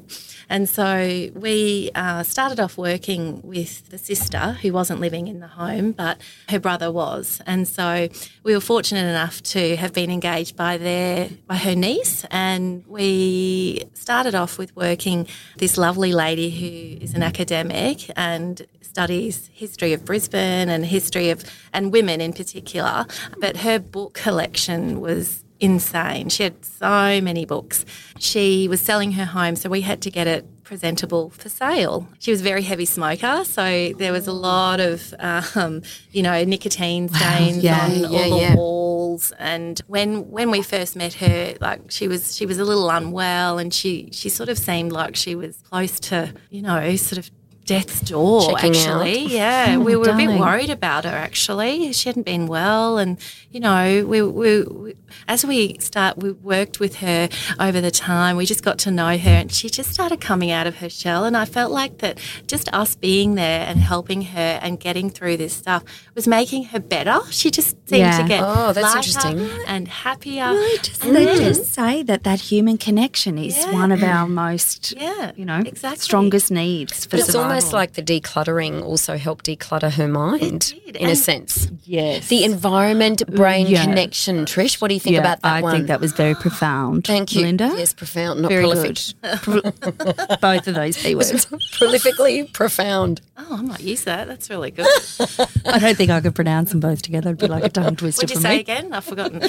[0.48, 5.48] And so we uh, started off working with the sister who wasn't living in the
[5.48, 7.40] home, but her brother was.
[7.46, 8.08] And so
[8.42, 13.84] we were fortunate enough to have been engaged by their by her niece, and we
[13.94, 20.04] started off with working this lovely lady who is an academic and studies history of
[20.04, 23.06] Brisbane and history of and women in particular.
[23.38, 26.28] But her book collection was insane.
[26.28, 27.84] She had so many books.
[28.18, 32.08] She was selling her home, so we had to get it presentable for sale.
[32.18, 36.42] She was a very heavy smoker, so there was a lot of, um, you know,
[36.44, 39.32] nicotine stains yeah, on yeah, all the walls.
[39.38, 43.58] And when when we first met her, like she was she was a little unwell,
[43.58, 47.30] and she she sort of seemed like she was close to, you know, sort of
[47.64, 48.76] death's door Checking out.
[48.76, 52.98] actually yeah oh, we were a bit worried about her actually she hadn't been well
[52.98, 53.18] and
[53.50, 54.94] you know we, we, we
[55.28, 59.16] as we start we worked with her over the time we just got to know
[59.16, 62.18] her and she just started coming out of her shell and i felt like that
[62.46, 65.82] just us being there and helping her and getting through this stuff
[66.14, 68.18] was making her better she just seemed Yeah.
[68.22, 69.64] to get Oh, that's lighter interesting.
[69.66, 70.52] and happier
[71.00, 73.72] They just say that that human connection is Yeah.
[73.72, 76.00] one of our most, Yeah, you know, exactly.
[76.00, 77.53] strongest needs for survival.
[77.54, 81.68] Almost like the decluttering also helped declutter her mind in a sense.
[81.84, 82.28] yes.
[82.28, 83.84] The environment mm, brain Yeah.
[83.84, 84.44] connection.
[84.44, 85.72] Trish, what do you think yeah, about that I one?
[85.74, 87.06] think that was very profound.
[87.06, 87.42] Thank you.
[87.42, 87.72] Linda.
[87.76, 88.98] Yes, profound, not Very prolific.
[89.22, 90.40] good.
[90.40, 91.46] Both of those P words.
[91.78, 93.20] Prolifically profound.
[93.36, 94.86] oh i might use that that's really good
[95.66, 97.30] I don't think I could pronounce them both together.
[97.30, 98.60] It'd be like a tongue twister what'd you for say me.
[98.60, 99.40] again i've forgotten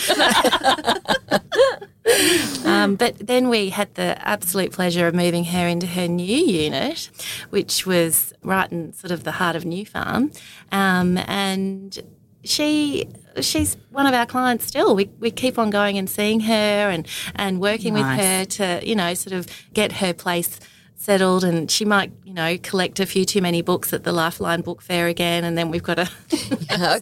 [2.65, 7.09] Um, but then we had the absolute pleasure of moving her into her new unit,
[7.51, 10.31] which was right in sort of the heart of New Farm.
[10.71, 11.97] Um, and
[12.43, 13.07] she
[13.41, 14.95] she's one of our clients still.
[14.95, 16.53] We, we keep on going and seeing her
[16.89, 20.59] and, and working with her to, you know, sort of get her place
[21.05, 24.61] settled and she might, you know, collect a few too many books at the Lifeline
[24.61, 26.09] book fair again and then we've got to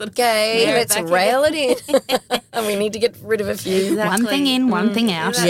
[0.02, 1.76] Okay, Yeah, let's back rail it in.
[2.54, 3.98] And we need to get rid of a few.
[3.98, 5.34] One thing in, one thing mm, out.
[5.34, 5.48] That's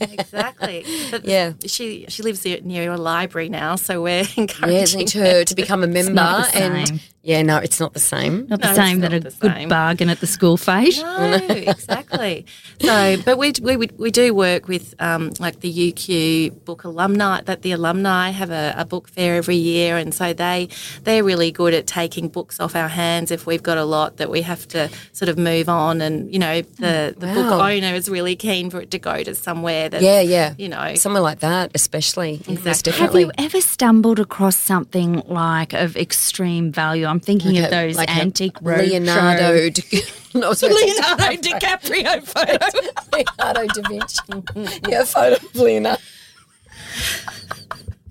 [0.00, 0.86] Yeah, exactly.
[1.10, 1.52] But Yeah.
[1.66, 5.82] she she lives near- near a library now, so we're encouraging Yeah, her to become
[5.84, 6.20] a member.
[6.54, 7.00] and same.
[7.22, 8.46] Yeah, no, it's not the same.
[8.48, 9.68] Not the No, same it's that a good same.
[9.68, 10.98] bargain at the school fete.
[11.02, 12.46] No, exactly.
[12.80, 17.40] So, but we, we we we do work with um, like the UQ book alumni.
[17.42, 20.68] That the alumni have a, a book fair every year, and so they
[21.04, 24.28] they're really good at taking books off our hands if we've got a lot that
[24.30, 26.00] we have to sort of move on.
[26.00, 29.34] And you know, the the book owner is really keen for it to go to
[29.34, 30.54] somewhere that Yeah, yeah.
[30.58, 30.94] you know.
[30.96, 32.40] Somewhere like that, especially.
[32.48, 32.92] Exactly.
[32.92, 37.06] Have you ever stumbled across something like of extreme value?
[37.12, 39.68] I'm thinking Like of those like antique roadshow- Leonardo.
[39.70, 40.02] Di-
[40.34, 42.66] no, Leonardo DiCaprio photo.
[43.12, 44.80] Leonardo da Vinci.
[44.88, 46.00] yeah, photo of Leonardo.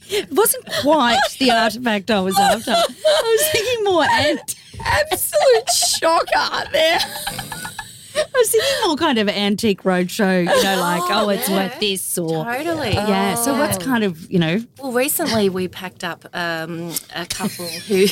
[0.09, 2.71] It wasn't quite the artifact I was after.
[2.71, 4.55] I was thinking more ant.
[4.83, 6.99] Absolute shocker there.
[8.15, 12.17] I was thinking more kind of antique roadshow, you know, like oh, it's worth this
[12.17, 12.93] or Totally.
[12.93, 13.35] yeah.
[13.35, 18.05] So what's kind of you know Well, recently we packed up um, a couple who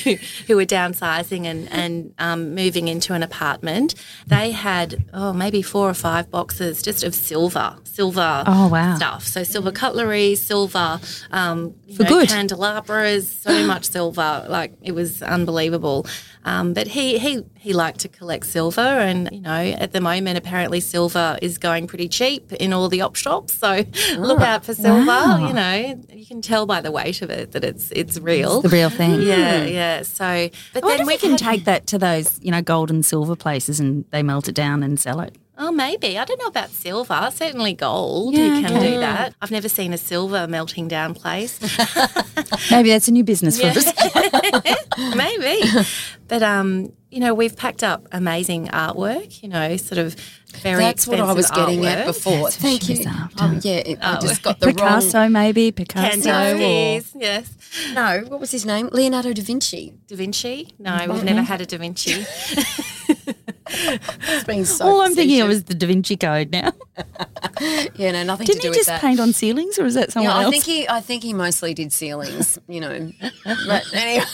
[0.47, 3.95] who were downsizing and and um, moving into an apartment.
[4.27, 8.95] They had oh maybe four or five boxes just of silver, silver Oh, wow.
[8.95, 9.25] stuff.
[9.25, 10.99] So silver cutlery, silver
[11.31, 12.29] um, know, good.
[12.29, 14.45] candelabras, so much silver.
[14.47, 16.05] Like it was unbelievable.
[16.45, 20.37] Um, but he, he he liked to collect silver, and you know at the moment
[20.37, 23.53] apparently silver is going pretty cheap in all the op shops.
[23.53, 23.83] So
[24.17, 25.05] look out for silver.
[25.05, 25.47] wow.
[25.47, 28.61] You know you can tell by the weight of it that it's it's real.
[28.61, 29.21] the real thing.
[29.21, 30.01] yeah, yeah.
[30.03, 33.35] So, but then we can had- take that to those you know gold and silver
[33.35, 35.35] places and they melt it down and sell it.
[35.61, 36.17] Oh, maybe.
[36.17, 37.29] I don't know about silver.
[37.33, 38.33] Certainly gold.
[38.33, 38.93] Yeah, you can okay.
[38.93, 39.35] do that.
[39.41, 41.59] I've never seen a silver melting down place.
[42.71, 43.93] Maybe that's a new business for us.
[45.15, 45.61] maybe.
[46.27, 49.43] But um, you know, we've packed up amazing artwork.
[49.43, 50.15] You know, sort of
[50.61, 50.81] very.
[50.81, 52.05] That's what I was expensive getting at artwork.
[52.07, 52.51] before.
[52.51, 52.97] Thank you.
[52.99, 53.07] was.
[53.39, 56.29] Oh, yeah, it, I just got the Picasso, maybe Picasso.
[56.29, 57.51] or- yes.
[57.93, 58.89] No, what was his name?
[58.91, 59.93] Leonardo da Vinci.
[60.07, 60.69] Da Vinci?
[60.79, 62.25] No, we've never had a Da Vinci.
[63.71, 66.71] It's been so All I'm thinking of is the Da Vinci Code now.
[67.95, 69.01] yeah, no, nothing Didn't to he do just with that.
[69.01, 70.51] paint on ceilings, or is that someone Yeah, I else?
[70.51, 72.57] think he, I think he mostly did ceilings.
[72.67, 73.11] You know,
[73.67, 74.25] but anyway,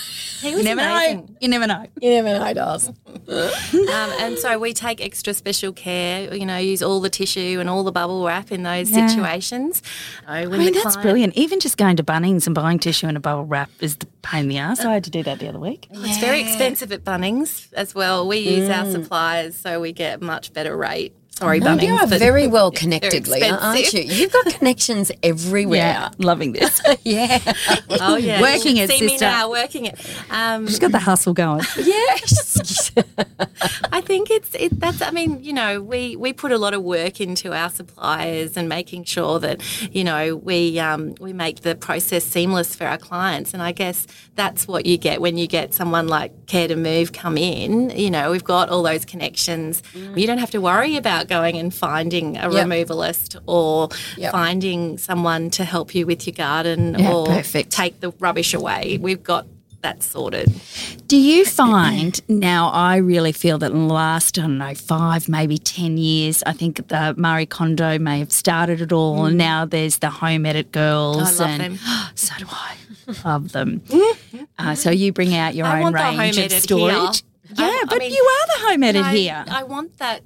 [0.42, 1.18] He you never amazing.
[1.18, 1.36] know.
[1.40, 1.86] You never know.
[2.02, 2.90] you never know, does.
[2.90, 7.70] Um, and so we take extra special care, you know, use all the tissue and
[7.70, 9.08] all the bubble wrap in those Yeah.
[9.08, 9.82] situations.
[10.22, 11.36] You know, I mean, that's client- brilliant.
[11.36, 14.44] Even just going to Bunnings and buying tissue and a bubble wrap is the pain
[14.44, 14.82] in the ass.
[14.86, 15.88] I had to do that the other week.
[15.92, 18.28] It's very expensive at Bunnings as well.
[18.28, 18.78] We use Mm.
[18.86, 21.14] our suppliers, so we get much better rate.
[21.38, 21.84] Sorry, No, Bunnings.
[21.88, 24.02] you are very well very connected, Leah, aren't you?
[24.02, 26.10] You've got connections everywhere.
[26.18, 26.82] loving this.
[27.04, 27.40] Yeah.
[27.90, 29.26] Oh yeah, Working You it, See me sister.
[29.26, 30.00] now, working it.
[30.32, 31.62] Um, She's got the hustle going.
[31.78, 32.92] yes.
[33.92, 35.02] I think it's it, that's.
[35.02, 38.68] I mean, you know, we we put a lot of work into our suppliers and
[38.70, 39.62] making sure that
[39.94, 43.54] you know we um, we make the process seamless for our clients.
[43.54, 47.12] And I guess that's what you get when you get someone like Care to Move
[47.14, 47.92] come in.
[47.92, 49.84] You know, we've got all those connections.
[50.16, 52.68] You don't have to worry about going and finding a Yep.
[52.68, 54.32] removalist or Yep.
[54.32, 57.72] finding someone to help you with your garden Yeah, or perfect.
[57.72, 58.98] take the rubbish away.
[59.02, 59.46] We've got
[59.82, 60.52] that sorted.
[61.08, 62.70] Do you find now?
[62.70, 66.54] I really feel that in the last, I don't know, five, maybe 10 years, I
[66.54, 69.26] think the Marie Kondo may have started it all.
[69.26, 71.18] And now there's the home edit girls.
[71.18, 71.22] Mm.
[71.22, 71.80] I love and them.
[72.16, 72.76] So do I.
[73.24, 73.84] Love them.
[74.58, 77.24] uh, so you bring out your I own range home of edit storage.
[77.48, 77.56] here.
[77.58, 79.46] Yeah, I- I but mean, you are the home edit I, here.
[79.48, 80.22] I want that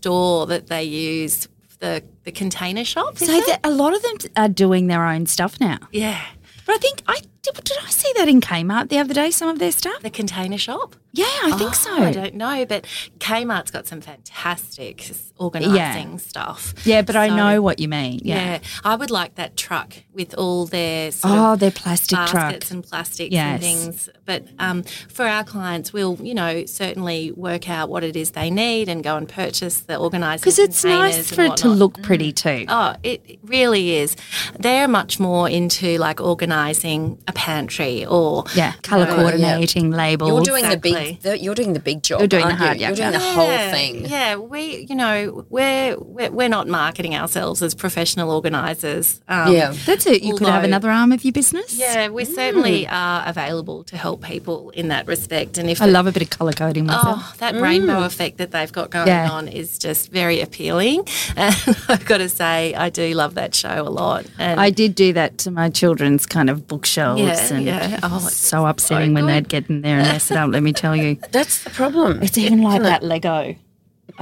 [0.00, 1.46] store that they use,
[1.78, 3.18] the the container shop.
[3.18, 5.78] So that a lot of them are doing their own stuff now.
[5.92, 6.20] yeah,
[6.66, 9.30] But I think I did, did I see that in Kmart the other day?
[9.30, 10.02] Some of their stuff.
[10.02, 10.96] the container shop.
[11.12, 11.90] Yeah, I think so.
[11.92, 12.86] Oh, I don't know, but
[13.18, 16.74] Kmart's got some fantastic organising stuff.
[16.84, 18.20] Yeah, but I know what you mean.
[18.22, 18.36] Yeah.
[18.52, 18.58] Yeah.
[18.84, 22.70] I would like that truck with all their Oh, their plastic baskets truck.
[22.70, 23.52] and plastics Yes.
[23.54, 24.08] and things.
[24.24, 28.50] But um, for our clients, we'll you know certainly work out what it is they
[28.50, 32.32] need and go and purchase the organising Because it's nice for it to look pretty
[32.32, 32.66] too.
[32.68, 34.16] Oh, it really is.
[34.58, 40.30] They're much more into like organising a pantry or Yeah, colour coordinating, labels.
[40.46, 41.30] You're doing the big Exactly.
[41.30, 42.20] the, you're doing the big job.
[42.20, 42.86] You're doing the aren't hard you?
[42.86, 42.96] You're yakka.
[42.96, 44.06] doing the whole thing.
[44.06, 49.20] Yeah, we, you know, we're we're, we're not marketing ourselves as professional organisers.
[49.28, 49.74] Um, Yeah.
[49.86, 50.22] That's it.
[50.22, 51.78] You could have another arm of your business.
[51.78, 55.58] Yeah, we certainly are available to help people in that respect.
[55.58, 57.18] And if I it- love a bit of colour coding myself.
[57.20, 59.30] Oh, that rainbow effect that they've got going Yeah.
[59.30, 61.06] on is just very appealing.
[61.36, 61.54] And
[61.88, 64.26] I've got to say, I do love that show a lot.
[64.38, 68.00] And I did do that to my children's kind of bookshelves, Yeah, and yeah.
[68.02, 70.50] Oh, it's so upsetting when they'd get in there and mess it up.
[70.50, 72.22] Let me tell you, That's the problem.
[72.22, 73.54] it's even like that Lego.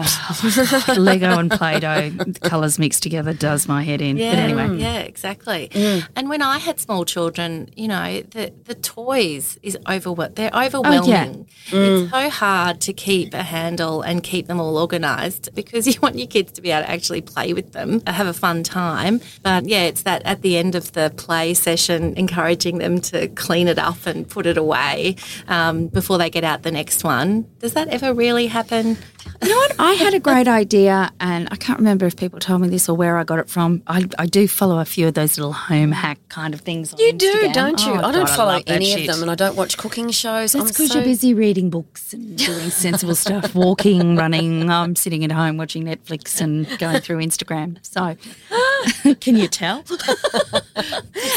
[0.00, 4.16] Oh, Lego and Play-Doh, colours mixed together does my head in.
[4.16, 5.70] Yeah, But anyway, yeah, exactly.
[6.14, 10.34] And when I had small children, you know, the the toys is overwhelming.
[10.34, 11.46] They're overwhelming.
[11.72, 15.86] Oh yeah, It's so hard to keep a handle and keep them all organised because
[15.92, 18.62] you want your kids to be able to actually play with them, have a fun
[18.62, 19.20] time.
[19.42, 23.66] But yeah, it's that at the end of the play session, encouraging them to clean
[23.66, 25.16] it up and put it away
[25.48, 27.46] um, before they get out the next one.
[27.58, 28.96] Does that ever really happen?
[29.42, 29.74] You know what?
[29.78, 32.94] I had a great idea, and I can't remember if people told me this or
[32.96, 33.82] where I got it from.
[33.86, 36.92] I, I do follow a few of those little home hack kind of things.
[36.92, 37.52] On You do, Instagram.
[37.52, 37.92] don't you?
[37.92, 39.06] Oh, I don't God, follow that any of shit.
[39.10, 40.52] them, and I don't watch cooking shows.
[40.52, 44.70] That's because so- you're busy reading books and doing sensible stuff, walking, running.
[44.70, 47.78] I'm sitting at home watching Netflix and going through Instagram.
[47.82, 48.16] So,
[49.20, 49.84] can you tell?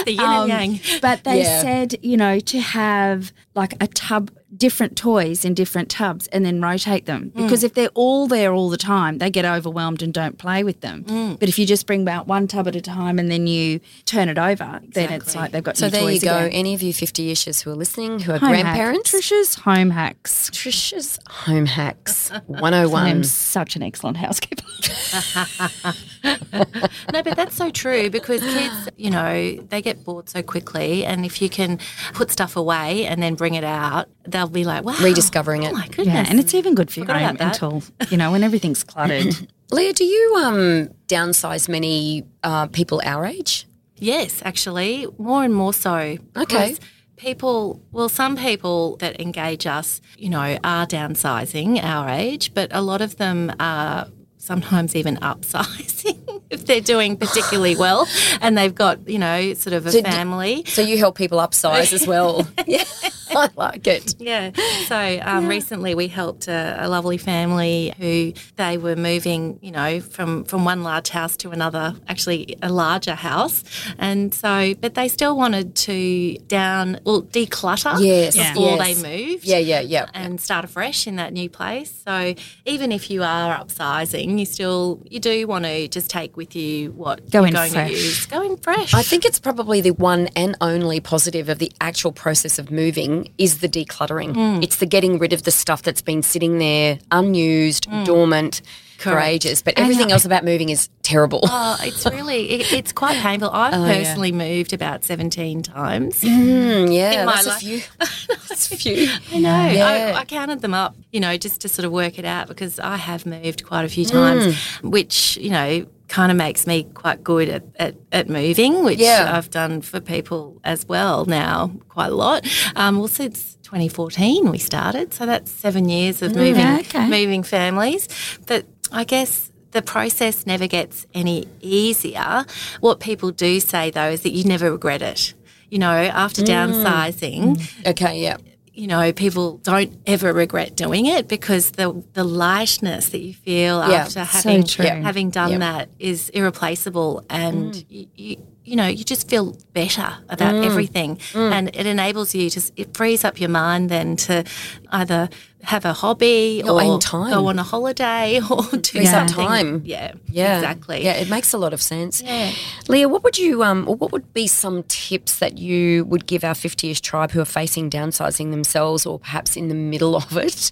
[0.05, 0.99] The yin Um, and yang.
[1.01, 1.61] But they Yeah.
[1.61, 6.62] said, you know, to have like a tub, different toys in different tubs and then
[6.62, 7.32] rotate them.
[7.36, 7.43] Mm.
[7.43, 10.80] Because if they're all there all the time, they get overwhelmed and don't play with
[10.80, 11.04] them.
[11.04, 11.38] Mm.
[11.39, 14.30] But if you just bring out one tub at a time and then you turn
[14.30, 16.38] it over, then it's like they've got So there you go.
[16.38, 16.52] again.
[16.52, 18.62] Any of you 50-ishers who are listening, who are Home hack.
[18.64, 20.49] grandparents, Trisha's home hacks.
[20.52, 23.06] Trisha's Home Hacks 101.
[23.06, 24.64] I'm such an excellent housekeeper.
[26.24, 31.04] No, but that's so true because kids, you know, they get bored so quickly.
[31.06, 31.80] And if you can
[32.14, 34.95] put stuff away and then bring it out, they'll be like, wow.
[35.01, 35.73] Rediscovering oh it.
[35.73, 36.05] my goodness.
[36.05, 38.83] yeah, and it's even good for your Forgot home about until, you know, when everything's
[38.83, 39.35] cluttered.
[39.71, 43.65] Leah, do you um, downsize many uh, people our age?
[43.97, 46.19] Yes, actually, more and more so.
[46.37, 46.75] Okay.
[47.15, 52.81] People, well, some people that engage us, you know, are downsizing our age, but a
[52.81, 54.07] lot of them are
[54.41, 58.07] sometimes even upsizing if they're doing particularly well
[58.41, 60.63] and they've got, you know, sort of a So d- family.
[60.65, 62.47] So you help people upsize as well.
[62.67, 62.83] yeah,
[63.29, 64.15] I like it.
[64.19, 64.51] Yeah.
[64.87, 69.99] So um, recently we helped a, a lovely family who they were moving, you know,
[70.01, 73.63] from, from one large house to another, actually a larger house.
[73.97, 79.01] And so, but they still wanted to down, well, declutter Yes, before yes.
[79.01, 79.45] they moved.
[79.45, 80.07] Yeah, yeah, yeah.
[80.13, 81.93] And start afresh in that new place.
[82.05, 82.33] So
[82.65, 86.91] even if you are upsizing, you still you do want to just take with you
[86.91, 87.89] what Go you're in going fresh.
[87.89, 88.25] to use.
[88.25, 88.93] Go in fresh.
[88.93, 93.31] I think it's probably the one and only positive of the actual process of moving
[93.37, 94.33] is the decluttering.
[94.33, 94.63] Mm.
[94.63, 98.05] It's the getting rid of the stuff that's been sitting there unused, Mm.
[98.05, 98.61] dormant
[99.02, 99.62] for ages.
[99.62, 101.41] But everything else about moving is terrible.
[101.43, 103.49] Oh, it's really, it, it's quite painful.
[103.54, 103.93] I've Oh, yeah.
[103.95, 106.22] personally moved about 17 times.
[106.22, 107.82] Mm, yeah, in my that's a few.
[108.47, 109.08] that's a few.
[109.34, 109.66] I know.
[109.70, 110.14] Yeah.
[110.16, 112.80] I, I counted them up, you know, just to sort of work it out because
[112.80, 114.41] I have moved quite a few times,
[114.82, 114.89] Mm.
[114.91, 119.32] which, you know, kind of makes me quite good at, at, at moving, which Yeah.
[119.34, 122.45] I've done for people as well now quite a lot.
[122.76, 127.08] Um, well, since 2014 we started, so that's seven years of moving, Yeah, okay.
[127.08, 128.10] moving families.
[128.45, 132.45] But I guess the process never gets any easier.
[132.81, 135.33] What people do say though is that you never regret it.
[135.69, 138.37] You know, after downsizing, Okay, yeah.
[138.73, 143.79] you know, people don't ever regret doing it because the the lightness that you feel
[143.87, 144.65] Yeah, after having.
[144.79, 144.95] Yeah.
[145.01, 145.59] having done Yep.
[145.61, 147.85] that is irreplaceable, and Mm.
[147.89, 150.66] you, you you know you just feel better about Mm.
[150.66, 154.43] everything, and it enables you to it frees up your mind then to
[154.91, 155.30] either
[155.64, 159.36] have a hobby or go on a holiday or do up something.
[159.45, 159.82] time.
[159.86, 161.03] Yeah, Yeah, exactly.
[161.03, 162.20] Yeah, it makes a lot of sense.
[162.24, 162.51] Yeah.
[162.88, 166.43] Leah, what would you um, or what would be some tips that you would give
[166.43, 170.72] our fifty-ish tribe who are facing downsizing themselves, or perhaps in the middle of it,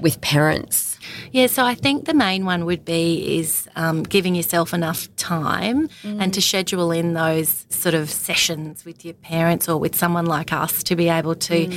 [0.00, 0.98] with parents?
[1.32, 5.88] Yeah, so I think the main one would be is um, giving yourself enough time
[6.04, 10.52] and to schedule in those sort of sessions with your parents or with someone like
[10.52, 11.68] us to be able to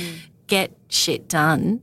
[0.46, 1.80] get shit done.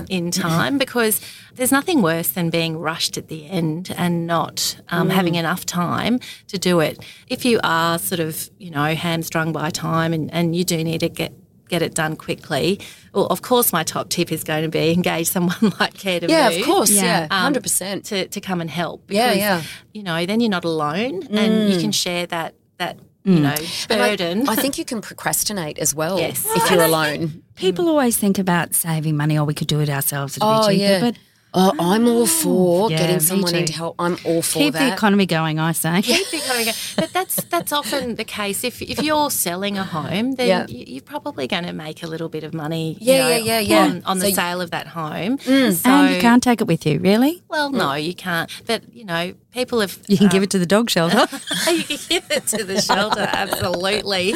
[0.00, 1.20] um, in time because
[1.54, 6.18] there's nothing worse than being rushed at the end and not um, having enough time
[6.48, 6.98] to do it.
[7.28, 10.98] If you are sort of, you know, hamstrung by time and, and you do need
[11.00, 11.32] to get
[11.68, 12.80] get it done quickly,
[13.12, 16.26] well, of course, my top tip is going to be engage someone like Care to
[16.28, 16.60] Yeah, Move.
[16.60, 16.90] of course.
[16.90, 18.04] Yeah, um, hundred percent.
[18.06, 19.10] to, to come and help.
[19.10, 19.62] Yeah, because, yeah.
[19.92, 23.54] You know, then you're not alone, and you can share that that you know
[23.88, 24.48] And I- burden.
[24.48, 26.44] I, think you can procrastinate as well Yes.
[26.56, 27.42] if you're alone.
[27.54, 30.36] People always think about saving money, or we could do it ourselves.
[30.36, 31.00] It'd Oh, be cheaper, yeah.
[31.00, 31.16] but
[31.56, 33.94] Oh, I'm all for Yeah, getting me someone in to help.
[33.98, 34.88] I'm all for keep that.
[34.88, 35.58] the economy going.
[35.60, 36.02] I say.
[36.02, 36.66] keep it going.
[36.96, 38.64] But that's that's often the case.
[38.64, 40.66] If if you're selling a home, then Yeah.
[40.68, 42.96] you, you're probably going to make a little bit of money.
[43.00, 43.84] you Yeah, know, yeah, yeah, yeah.
[43.84, 45.38] On, on So the you- sale of that home.
[45.38, 45.50] So,
[45.90, 47.42] and you can't take it with you, really.
[47.48, 48.04] Well, no, mm.
[48.04, 48.50] you can't.
[48.66, 49.98] But you know, people have.
[50.06, 51.26] You can give it to the dog shelter.
[51.70, 54.34] you can give it to the shelter, absolutely.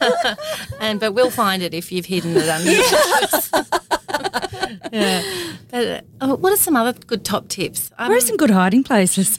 [0.80, 2.70] and but we'll find it if you've hidden it under.
[2.70, 3.88] the
[4.92, 5.22] yeah.
[5.70, 7.90] But uh, what are some other good top tips?
[7.98, 9.38] Um, Where are some good hiding places?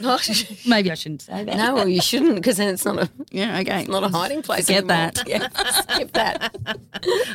[0.67, 1.57] Maybe I shouldn't say that.
[1.57, 3.81] no, well, you shouldn't because then it's not a Yeah, okay.
[3.81, 4.69] it's not a hiding place.
[4.69, 4.87] Anymore.
[4.89, 5.23] that.
[5.27, 5.47] Yeah,
[5.81, 6.55] skip that.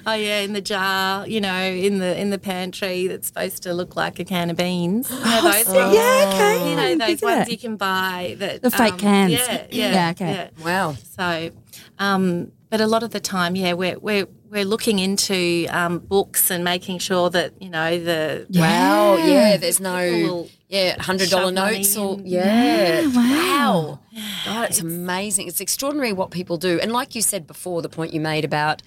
[0.07, 3.75] Oh yeah, in the jar, you know, in the in the pantry that's supposed to
[3.75, 5.11] look like a can of beans.
[5.11, 5.95] You know, those ones?
[5.95, 6.71] yeah, okay.
[6.71, 7.51] You know, those ones that.
[7.51, 9.33] you can buy that The fake um, cans.
[9.33, 10.51] Yeah, yeah, Yeah, okay.
[10.63, 10.95] Wow.
[11.17, 11.51] So,
[11.99, 16.51] um, but a lot of the time, yeah, we're we're we're looking into um, books
[16.51, 19.17] and making sure that you know the Wow.
[19.17, 19.57] Yeah.
[19.57, 22.27] There's no yeah hundred dollar notes or in.
[22.27, 23.07] yeah.
[23.07, 24.01] wow.
[24.45, 25.49] God, it's amazing.
[25.49, 26.79] It's extraordinary what people do.
[26.81, 28.83] And like you said before, the point you made about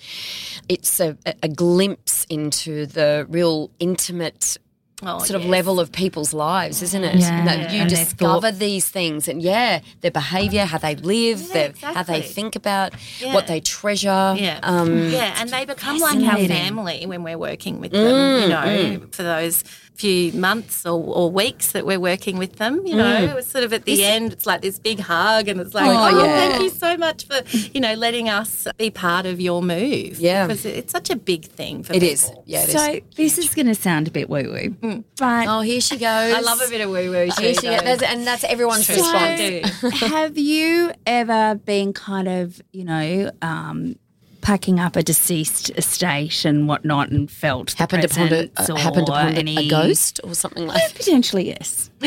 [0.69, 4.57] it's a, a glimpse into the real intimate
[5.03, 5.49] oh, sort of yes.
[5.49, 7.15] level of people's lives, isn't it?
[7.15, 10.95] Yeah, And that you and their discover these things and yeah, their behaviour, how they
[10.95, 13.33] live, Yeah, their, how they think about Yeah.
[13.33, 14.35] what they treasure.
[14.37, 18.41] Yeah, Um, yeah, and they become like our family when we're working with them.
[18.41, 19.63] you know, for those
[19.97, 22.85] few months or, or weeks that we're working with them.
[22.85, 25.73] You know, it's sort of at the end, it's like this big hug, and it's
[25.73, 26.49] like, Oh, oh, yeah.
[26.49, 27.41] thank you so much for
[27.73, 30.19] you know letting us be part of your move.
[30.19, 30.45] Yeah.
[30.47, 32.11] because it's such a big thing for It people.
[32.13, 32.31] is.
[32.45, 32.73] Yeah, it is.
[32.75, 36.33] So this is going to sound a bit woo woo, but Oh, here she goes.
[36.33, 37.29] I love a bit of woo woo.
[37.39, 37.81] Here she goes.
[37.81, 38.95] That's- And that's everyone's True.
[38.97, 39.99] response.
[40.01, 43.97] have you ever been kind of, you know, um,
[44.47, 48.75] packing up a deceased estate and whatnot and felt the Happened upon, a, presence uh,
[48.75, 50.95] happened or upon a- any a ghost or something like that.
[50.95, 51.89] Potentially, yes.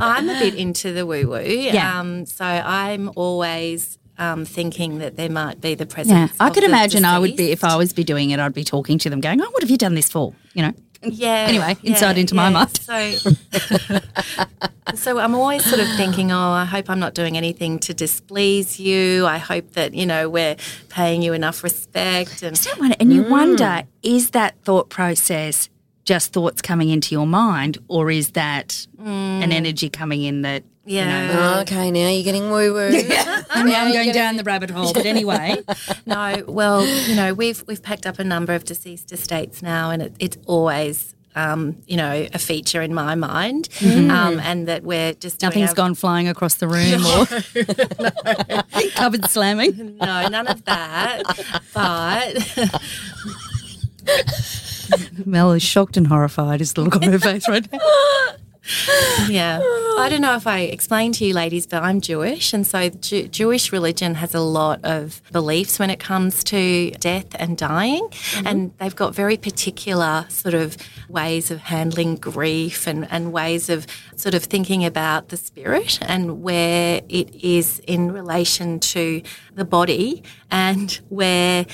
[0.00, 1.40] I'm a bit into the woo woo.
[1.40, 2.00] Yeah.
[2.00, 6.32] Um, so I'm always um, thinking that there might be the presence.
[6.32, 7.62] Yeah, I of could the imagine I would be if.
[7.62, 8.40] I was be doing it.
[8.40, 10.72] I'd be talking to them, going, "Oh, what have you done this for?" You know.
[11.02, 11.46] Yeah.
[11.48, 12.76] Anyway, insight yeah, into my mind.
[12.78, 13.12] So,
[14.94, 18.80] so I'm always sort of thinking, oh, I hope I'm not doing anything to displease
[18.80, 19.26] you.
[19.26, 20.56] I hope that you know we're
[20.88, 22.42] paying you enough respect.
[22.42, 22.58] And
[22.98, 23.30] And you mm.
[23.30, 25.68] wonder, is that thought process
[26.04, 29.06] just thoughts coming into your mind, or is that mm.
[29.06, 30.64] an energy coming in that?
[30.88, 32.88] Yeah, Okay, now you're getting woo woo.
[33.50, 35.62] I mean, I'm going down the rabbit hole, but anyway.
[36.06, 36.44] no.
[36.46, 40.14] Well, you know, we've we've packed up a number of deceased estates now, and it,
[40.18, 41.14] it's always.
[41.34, 45.68] Um, you know, a feature in my mind, um, and that we're just doing Nothing's
[45.70, 47.04] our- gone flying across the room
[48.82, 49.98] or cupboard slamming.
[49.98, 51.22] No, none of that.
[51.74, 52.34] but
[55.26, 56.60] Mel is shocked and horrified.
[56.60, 57.78] Is the look on her face right now?
[59.28, 59.60] Yeah.
[59.98, 62.52] I don't know if I explained to you, ladies, but I'm Jewish.
[62.52, 67.26] And so Jew- Jewish religion has a lot of beliefs when it comes to death
[67.34, 68.08] and dying.
[68.08, 68.46] Mm-hmm.
[68.46, 70.76] And they've got very particular sort of
[71.08, 76.42] ways of handling grief and, and ways of sort of thinking about the spirit and
[76.42, 79.22] where it is in relation to
[79.54, 81.66] the body and where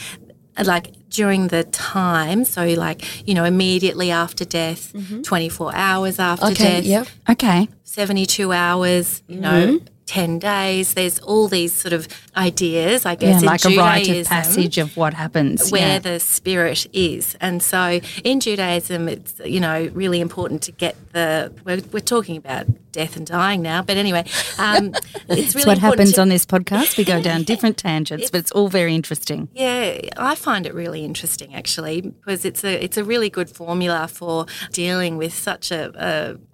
[0.63, 5.23] like during the time, so like, you know, immediately after death, mm-hmm.
[5.23, 7.07] 24 hours after Okay, death, yep.
[7.31, 7.69] Okay.
[7.85, 9.87] 72 hours, you know, mm-hmm.
[10.07, 10.95] 10 days.
[10.95, 14.77] There's all these sort of ideas, I Yeah, guess, like in a rite of passage
[14.79, 15.71] of what happens.
[15.71, 15.99] where yeah.
[16.01, 17.37] the spirit is.
[17.41, 22.37] And so in Judaism, it's, you know, really important to get the, we're, we're talking
[22.37, 24.25] about death and dying now, but anyway,
[24.59, 24.95] um,
[25.29, 26.97] it's really what happens to- on this podcast.
[26.97, 29.49] We go down different tangents, but it's all very interesting.
[29.53, 34.09] Yeah, I find it really interesting actually because it's a it's a really good formula
[34.09, 35.93] for dealing with such a,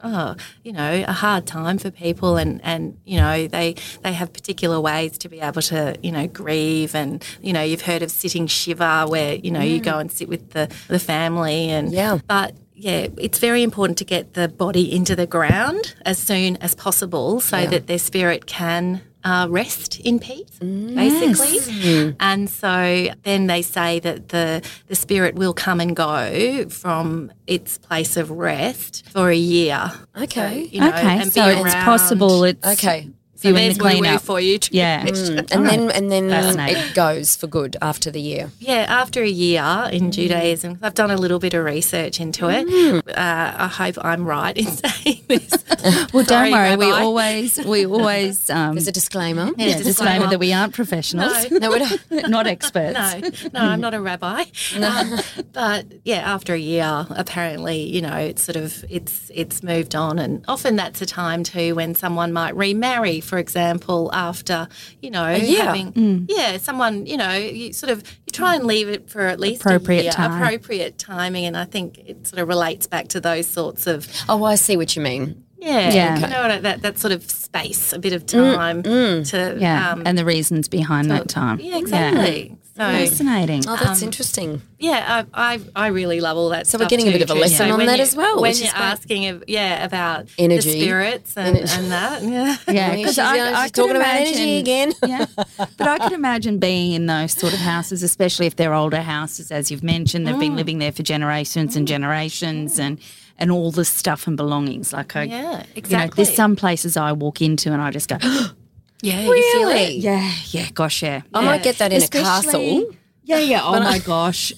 [0.03, 0.35] a oh,
[0.65, 4.81] you know a hard time for people and and you know they they have particular
[4.81, 8.47] ways to be able to you know grieve and you know you've heard of sitting
[8.47, 12.19] shiva where you know you go and sit with the the family and Yeah.
[12.27, 16.75] but yeah, it's very important to get the body into the ground as soon as
[16.75, 22.17] possible so that their spirit can uh, rest in peace, basically.
[22.19, 27.77] And so then they say that the, the spirit will come and go from its
[27.77, 29.93] place of rest for a year.
[30.17, 30.63] Okay.
[30.73, 32.45] You know, okay, and be so it's possible.
[32.45, 33.11] It's Okay.
[33.41, 34.59] So viewing there's the woo-woo for you.
[34.59, 35.07] To Yeah.
[35.07, 36.31] And then and then
[36.61, 38.51] it goes for good after the year.
[38.59, 40.13] Yeah, after a year in Mm.
[40.13, 42.67] Judaism, I've done a little bit of research into it.
[43.09, 45.51] Uh, I hope I'm right in saying this.
[46.13, 46.77] Well, Sorry, don't worry.
[46.77, 47.03] We Rabbi.
[47.03, 49.51] always, we always, um, There's a disclaimer.
[49.57, 52.47] yeah, disclaimer that we aren't professionals, No, we don't.
[52.47, 52.95] experts.
[52.95, 54.45] No, no, I'm not a rabbi.
[54.79, 55.19] Um,
[55.55, 60.19] but yeah, after a year, apparently, you know, it's sort of it's it's moved on,
[60.19, 64.67] and often that's a time too when someone might remarry, for example, after
[65.01, 65.63] you know year.
[65.63, 66.27] having mm.
[66.29, 69.61] yeah someone you know you sort of you try and leave it for at least
[69.63, 70.33] Appropriate a year, time.
[70.43, 74.43] appropriate timing, and I think it sort of relates back to those sorts of Oh,
[74.45, 75.45] I see what you mean.
[75.59, 76.15] yeah, Yeah.
[76.19, 78.55] you know what, that that sort of space, a bit of mm.
[78.57, 79.29] time mm.
[79.31, 81.61] to Yeah, um, and the reasons behind that time.
[81.61, 82.57] yeah exactly.
[82.77, 83.65] So Fascinating.
[83.69, 84.63] Oh, that's interesting.
[84.79, 86.67] Yeah, I, I, I really love all that.
[86.67, 88.37] So we're stuff getting a bit of a lesson So on that you- as well,
[88.41, 90.71] When which you're is asking, of, yeah, about Energy.
[90.73, 93.97] the spirits and, and that, yeah, Yeah, She's, because I, uh, I she's could talking
[93.97, 94.93] about energy again.
[95.07, 95.27] yeah,
[95.57, 99.51] but I could imagine being in those sort of houses, especially if they're older houses,
[99.51, 100.27] as you've mentioned.
[100.27, 100.41] They've Mm.
[100.41, 102.99] been living there for generations and generations, and
[103.37, 104.93] and all the stuff and belongings.
[104.93, 106.25] Like, I, yeah, you know, exactly.
[106.25, 108.17] there's some places I walk into and I just go,
[109.03, 109.73] yeah, you feel it.
[109.75, 109.97] Really?
[109.97, 111.23] yeah, yeah, gosh, yeah.
[111.35, 112.85] I might get that in a castle.
[113.25, 113.61] Yeah, yeah.
[113.65, 114.53] Oh my gosh.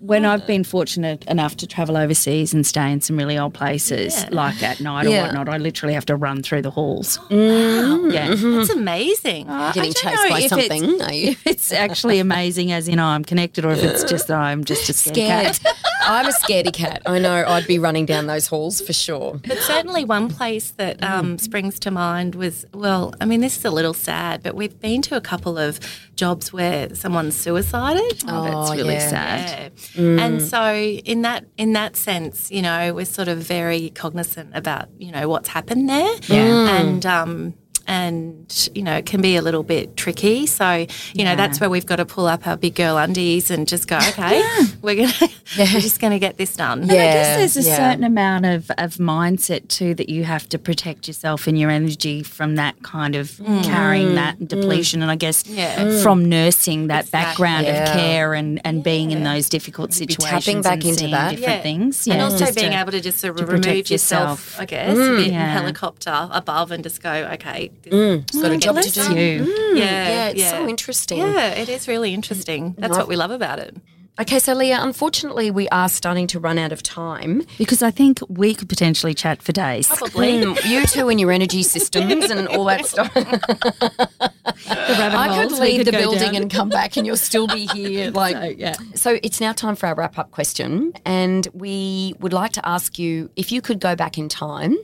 [0.00, 4.28] When I've been fortunate enough to travel overseas and stay in some really old places,
[4.30, 5.20] like at night Yeah.
[5.20, 7.18] or whatnot, I literally have to run through the halls.
[7.30, 8.12] Mm.
[8.12, 8.34] Yeah.
[8.34, 9.46] That's amazing.
[9.46, 11.36] Getting don't chased know by if something, you?
[11.46, 14.92] It's actually amazing, as in I'm connected, or if it's just that I'm just a
[14.92, 15.76] scared, Scared.
[16.04, 16.24] cat.
[16.24, 17.02] I'm a scaredy cat.
[17.06, 19.40] I know I'd be running down those halls for sure.
[19.46, 23.64] But certainly, one place that um, springs to mind was well, I mean, this is
[23.64, 25.80] a little sad, but we've been to a couple of
[26.16, 28.24] jobs where someone's suicided.
[28.28, 29.08] Oh, that's really yeah.
[29.08, 29.72] sad.
[29.94, 30.24] Yeah.
[30.24, 34.88] And so in that in that sense, you know, we're sort of very cognizant about,
[34.98, 36.16] you know, what's happened there.
[36.28, 36.76] Yeah.
[36.76, 37.54] And um
[37.86, 40.46] and you know, it can be a little bit tricky.
[40.46, 43.66] So, you know, that's where we've got to pull up our big girl undies and
[43.68, 44.42] just go, okay,
[44.82, 45.12] we're gonna
[45.58, 46.82] we're just gonna get this done.
[46.82, 47.76] And I guess there's a yeah.
[47.76, 52.22] certain amount of, of mindset too that you have to protect yourself and your energy
[52.22, 55.02] from that kind of carrying that depletion.
[55.02, 55.56] And I guess Mm.
[55.56, 56.00] Yeah.
[56.02, 57.10] from nursing that Exactly.
[57.44, 57.82] background Yeah.
[57.84, 60.44] of care and, and being in those difficult situations.
[60.44, 61.30] tapping back and into seeing that.
[61.30, 61.62] different Yeah.
[61.62, 62.06] things.
[62.08, 64.60] and also just being to- able to just sort to of remove yourself, yourself.
[64.60, 65.52] I guess, a bit Yeah.
[65.52, 68.54] helicopter above and just go, okay, this, Got mm.
[68.54, 69.14] a job to do.
[69.14, 69.76] you.
[69.76, 71.18] yeah, Yeah, it's so interesting.
[71.18, 72.74] Yeah, it is really interesting.
[72.78, 73.76] That's what we love about it.
[74.16, 77.42] Okay, so Leah, unfortunately, we are starting to run out of time.
[77.58, 79.88] Because I think we could potentially chat for days.
[79.88, 80.34] Probably.
[80.44, 83.12] Mm, you two and your energy systems and all that stuff.
[84.66, 86.42] The rabbit I could holes we leave the building down.
[86.42, 88.10] and come back, and you'll still be here.
[88.10, 88.74] Like, So, yeah.
[88.94, 90.92] So it's now time for our wrap up question.
[91.04, 94.76] And we would like to ask you if you could go back in time,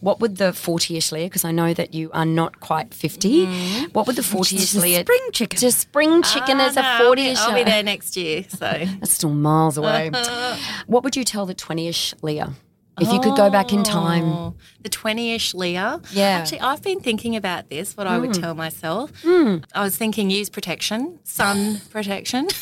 [0.00, 3.86] what would the 40 ish Leah, because I know that you are not quite 50,
[3.92, 5.00] what would the 40 ish Just a Leah.
[5.00, 5.58] spring chicken.
[5.58, 7.38] Just spring chicken Ah, as no, a I'll 40 be- ish.
[7.38, 8.44] I'll be there next year.
[8.48, 10.10] So That's still miles away.
[10.86, 12.52] what would you tell the 20 ish Leah
[13.00, 14.24] if you could go back in time?
[14.24, 16.00] Oh, the 20 ish Leah.
[16.12, 16.38] Yeah.
[16.40, 19.12] Actually, I've been thinking about this, what I would tell myself.
[19.22, 19.58] Hmm.
[19.74, 22.48] I was thinking use protection, sun protection.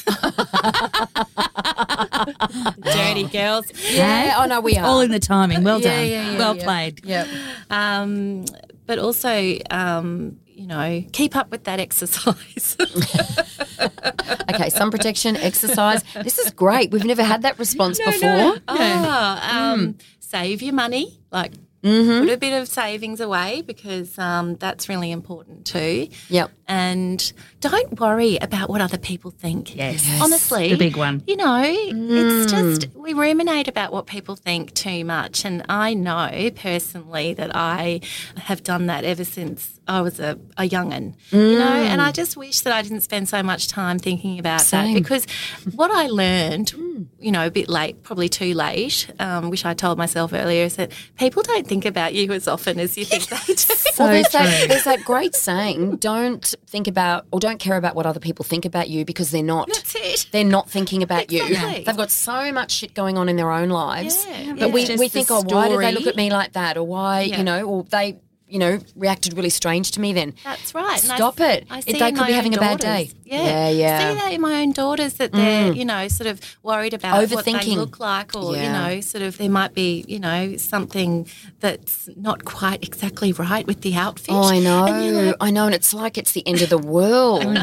[2.82, 3.66] Dirty girls.
[3.92, 4.84] Yeah, oh no, we are.
[4.84, 5.62] All in the timing.
[5.64, 6.06] Well Yeah, done.
[6.08, 7.00] yeah, yeah, well played.
[7.04, 7.26] yeah.
[7.70, 8.44] Um,
[8.86, 12.76] but also, um, you know, keep up with that exercise.
[14.48, 16.02] Okay, sun protection, exercise.
[16.22, 16.90] This is great.
[16.90, 18.56] We've never had that response before.
[18.68, 21.52] Ah, um, Save your money, like
[21.82, 26.08] put a bit of savings away because um, that's really important too.
[26.28, 26.50] Yep.
[26.68, 29.76] And don't worry about what other people think.
[29.76, 30.04] Yes.
[30.06, 30.20] Yes.
[30.20, 30.70] Honestly.
[30.70, 31.22] The big one.
[31.26, 35.44] You know, it's just, we ruminate about what people think too much.
[35.44, 38.00] And I know personally that I
[38.36, 42.36] have done that ever since I was a, a young'un, you know, and I just
[42.36, 44.94] wish that I didn't spend so much time thinking about Same.
[44.94, 45.26] that because
[45.76, 46.72] what I learned,
[47.20, 50.74] you know, a bit late, probably too late, um, which I told myself earlier, is
[50.74, 53.74] that people don't think about you as often as you think they do.
[53.98, 58.06] well, there's that, there's that great saying: don't think about or don't care about what
[58.06, 59.68] other people think about you because they're not.
[59.68, 60.26] That's it.
[60.32, 61.44] They're not thinking about you.
[61.44, 61.84] Exactly.
[61.84, 64.26] They've got so much shit going on in their own lives.
[64.28, 64.74] Yeah, but yeah.
[64.74, 66.76] we, we think, oh, why did they look at me like that?
[66.76, 67.38] Or why, Yeah.
[67.38, 70.32] you know, or they, you know, reacted really strange to me then.
[70.44, 71.02] That's right.
[71.02, 71.66] And I Stop it.
[71.70, 73.10] I It- they could be own having a bad day.
[73.24, 74.00] Yeah, Yeah, yeah.
[74.00, 74.12] Mm.
[74.14, 77.44] See that in my own daughters that they're, you know, sort of worried about what
[77.44, 77.76] they Overthinking.
[77.76, 78.62] look like, or Yeah.
[78.62, 81.26] you know, sort of there might be, you know, something
[81.58, 84.28] that's not quite exactly right with the outfit.
[84.32, 84.84] Oh, I know.
[84.84, 85.66] Like, I know.
[85.66, 87.44] And it's like it's the end of the world.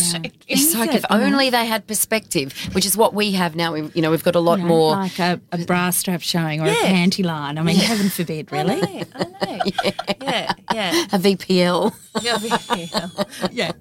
[0.47, 3.71] It's like if only they had perspective, which is what we have now.
[3.73, 4.91] We, you know, we've got a lot You know, more.
[4.91, 7.57] like a, a bra strap showing or a panty line.
[7.57, 8.73] I mean, heaven forbid, really.
[8.75, 9.03] I know.
[9.15, 9.61] I know.
[10.21, 10.53] yeah.
[10.73, 10.91] Yeah.
[11.13, 11.93] A VPL.
[12.21, 13.49] Yeah, VPL.
[13.51, 13.71] yeah.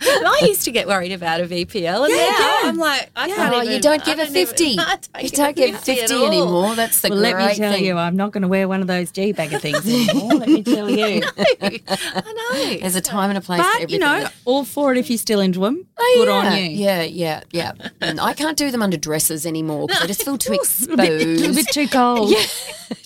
[0.00, 3.62] I used to get worried about a VPL, and now I'm like, I can't Oh,
[3.62, 3.74] even.
[3.74, 4.78] you don't I give a don't even- 50.
[4.78, 6.74] I don't you give don't a get 50 50 anymore.
[6.74, 7.84] That's the Well, great let me tell thing.
[7.84, 10.34] you, I'm not going to wear one of those G bagger things anymore.
[10.34, 11.22] let me tell you.
[11.60, 12.78] I know.
[12.80, 13.94] There's a time and a place for But everything.
[13.94, 15.86] you know, all for it if you're still into them.
[15.98, 16.34] Oh, Good yeah.
[16.34, 16.64] on you.
[16.70, 17.72] Yeah, yeah, yeah.
[18.00, 20.96] And I can't do them under dresses anymore because I just feel too A exposed.
[20.96, 22.30] bit, a bit too cold.
[22.30, 22.44] yeah,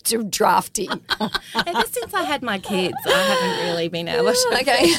[0.05, 0.89] too drafty.
[1.21, 4.59] Ever since I had my kids, I haven't really been able to.
[4.61, 4.95] okay.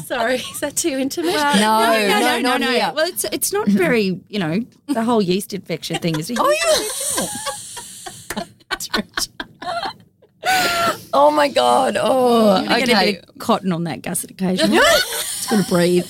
[0.06, 1.34] Sorry, is that too intimate?
[1.34, 2.92] no, no, no, no, no.
[2.94, 6.30] Well, it's it's not very, you know, the whole yeast infection thing is.
[6.38, 6.54] Oh,
[8.36, 8.44] yeah.
[11.14, 11.96] Oh my god.
[12.00, 13.12] Oh, I get a okay.
[13.12, 14.80] bit of cotton on that gusset occasionally.
[15.42, 16.06] It's going to breathe.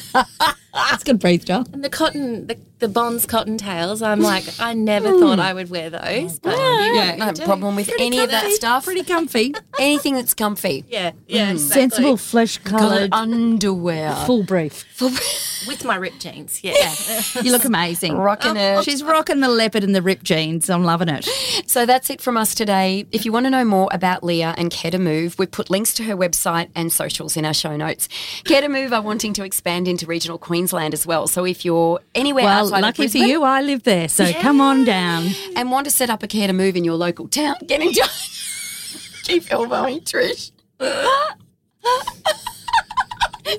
[0.92, 1.66] it's going to breathe, Joel.
[1.72, 4.24] And the cotton, the, the Bonds Cottontails, I'm mm.
[4.24, 6.38] like, I never thought I would wear those.
[6.38, 7.16] But Yeah.
[7.16, 8.84] No problem with any of that stuff.
[8.84, 9.54] Pretty comfy.
[9.78, 10.84] Anything that's comfy.
[10.88, 11.52] yeah, yeah, mm.
[11.52, 11.80] exactly.
[11.80, 14.14] Sensible, flesh coloured, underwear.
[14.26, 14.84] full brief.
[14.92, 16.94] Full brief with my ripped jeans, yeah.
[17.42, 18.16] You look amazing.
[18.16, 18.84] Rocking oh, it.
[18.84, 20.68] She's rocking the leopard and the ripped jeans.
[20.68, 21.24] I'm loving it.
[21.66, 23.06] So that's it from us today.
[23.12, 25.94] If you want to know more about Leah and Care to Move, we've put links
[25.94, 28.08] to her website and socials in our show notes.
[28.44, 31.28] Care to Move are wanting to expand into regional Queensland as well.
[31.28, 34.08] So if you're anywhere Well, outside lucky for Brisbane you, I live there.
[34.08, 35.28] So come on down.
[35.54, 37.92] and want to set up a Care to Move in your local town, get in
[37.92, 39.20] touch.
[39.22, 40.50] Keep elbowing Trish.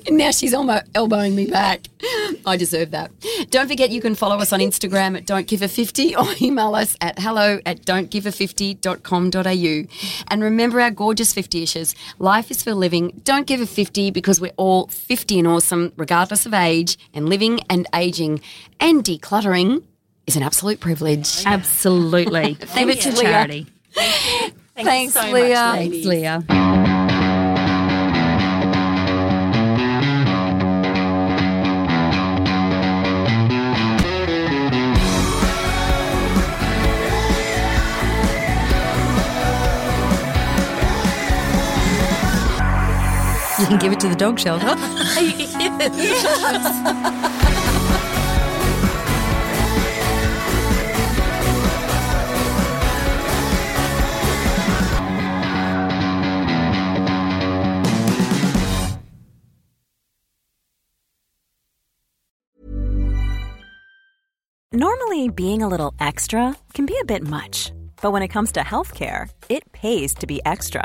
[0.06, 1.86] And now she's almost elbowing me back.
[2.46, 3.10] I deserve that.
[3.50, 6.74] Don't forget you can follow us on Instagram at Don't Give a 50 or email
[6.74, 10.24] us at hello at don'tgive50.com.au.
[10.28, 11.94] And remember our gorgeous 50ishes.
[12.18, 13.20] Life is for living.
[13.24, 17.60] Don't give a 50 because we're all 50 and awesome, regardless of age, and living
[17.68, 18.40] and aging
[18.80, 19.82] and decluttering
[20.26, 21.44] is an absolute privilege.
[21.44, 22.54] Absolutely.
[22.74, 23.66] Give it to charity.
[24.76, 25.72] Thanks, so Leah.
[25.74, 26.06] ladies.
[26.06, 26.83] Thanks, Leah.
[43.68, 44.66] Can give it to the dog shelter.
[64.74, 67.70] Normally, being a little extra can be a bit much,
[68.02, 70.84] but when it comes to healthcare, it pays to be extra.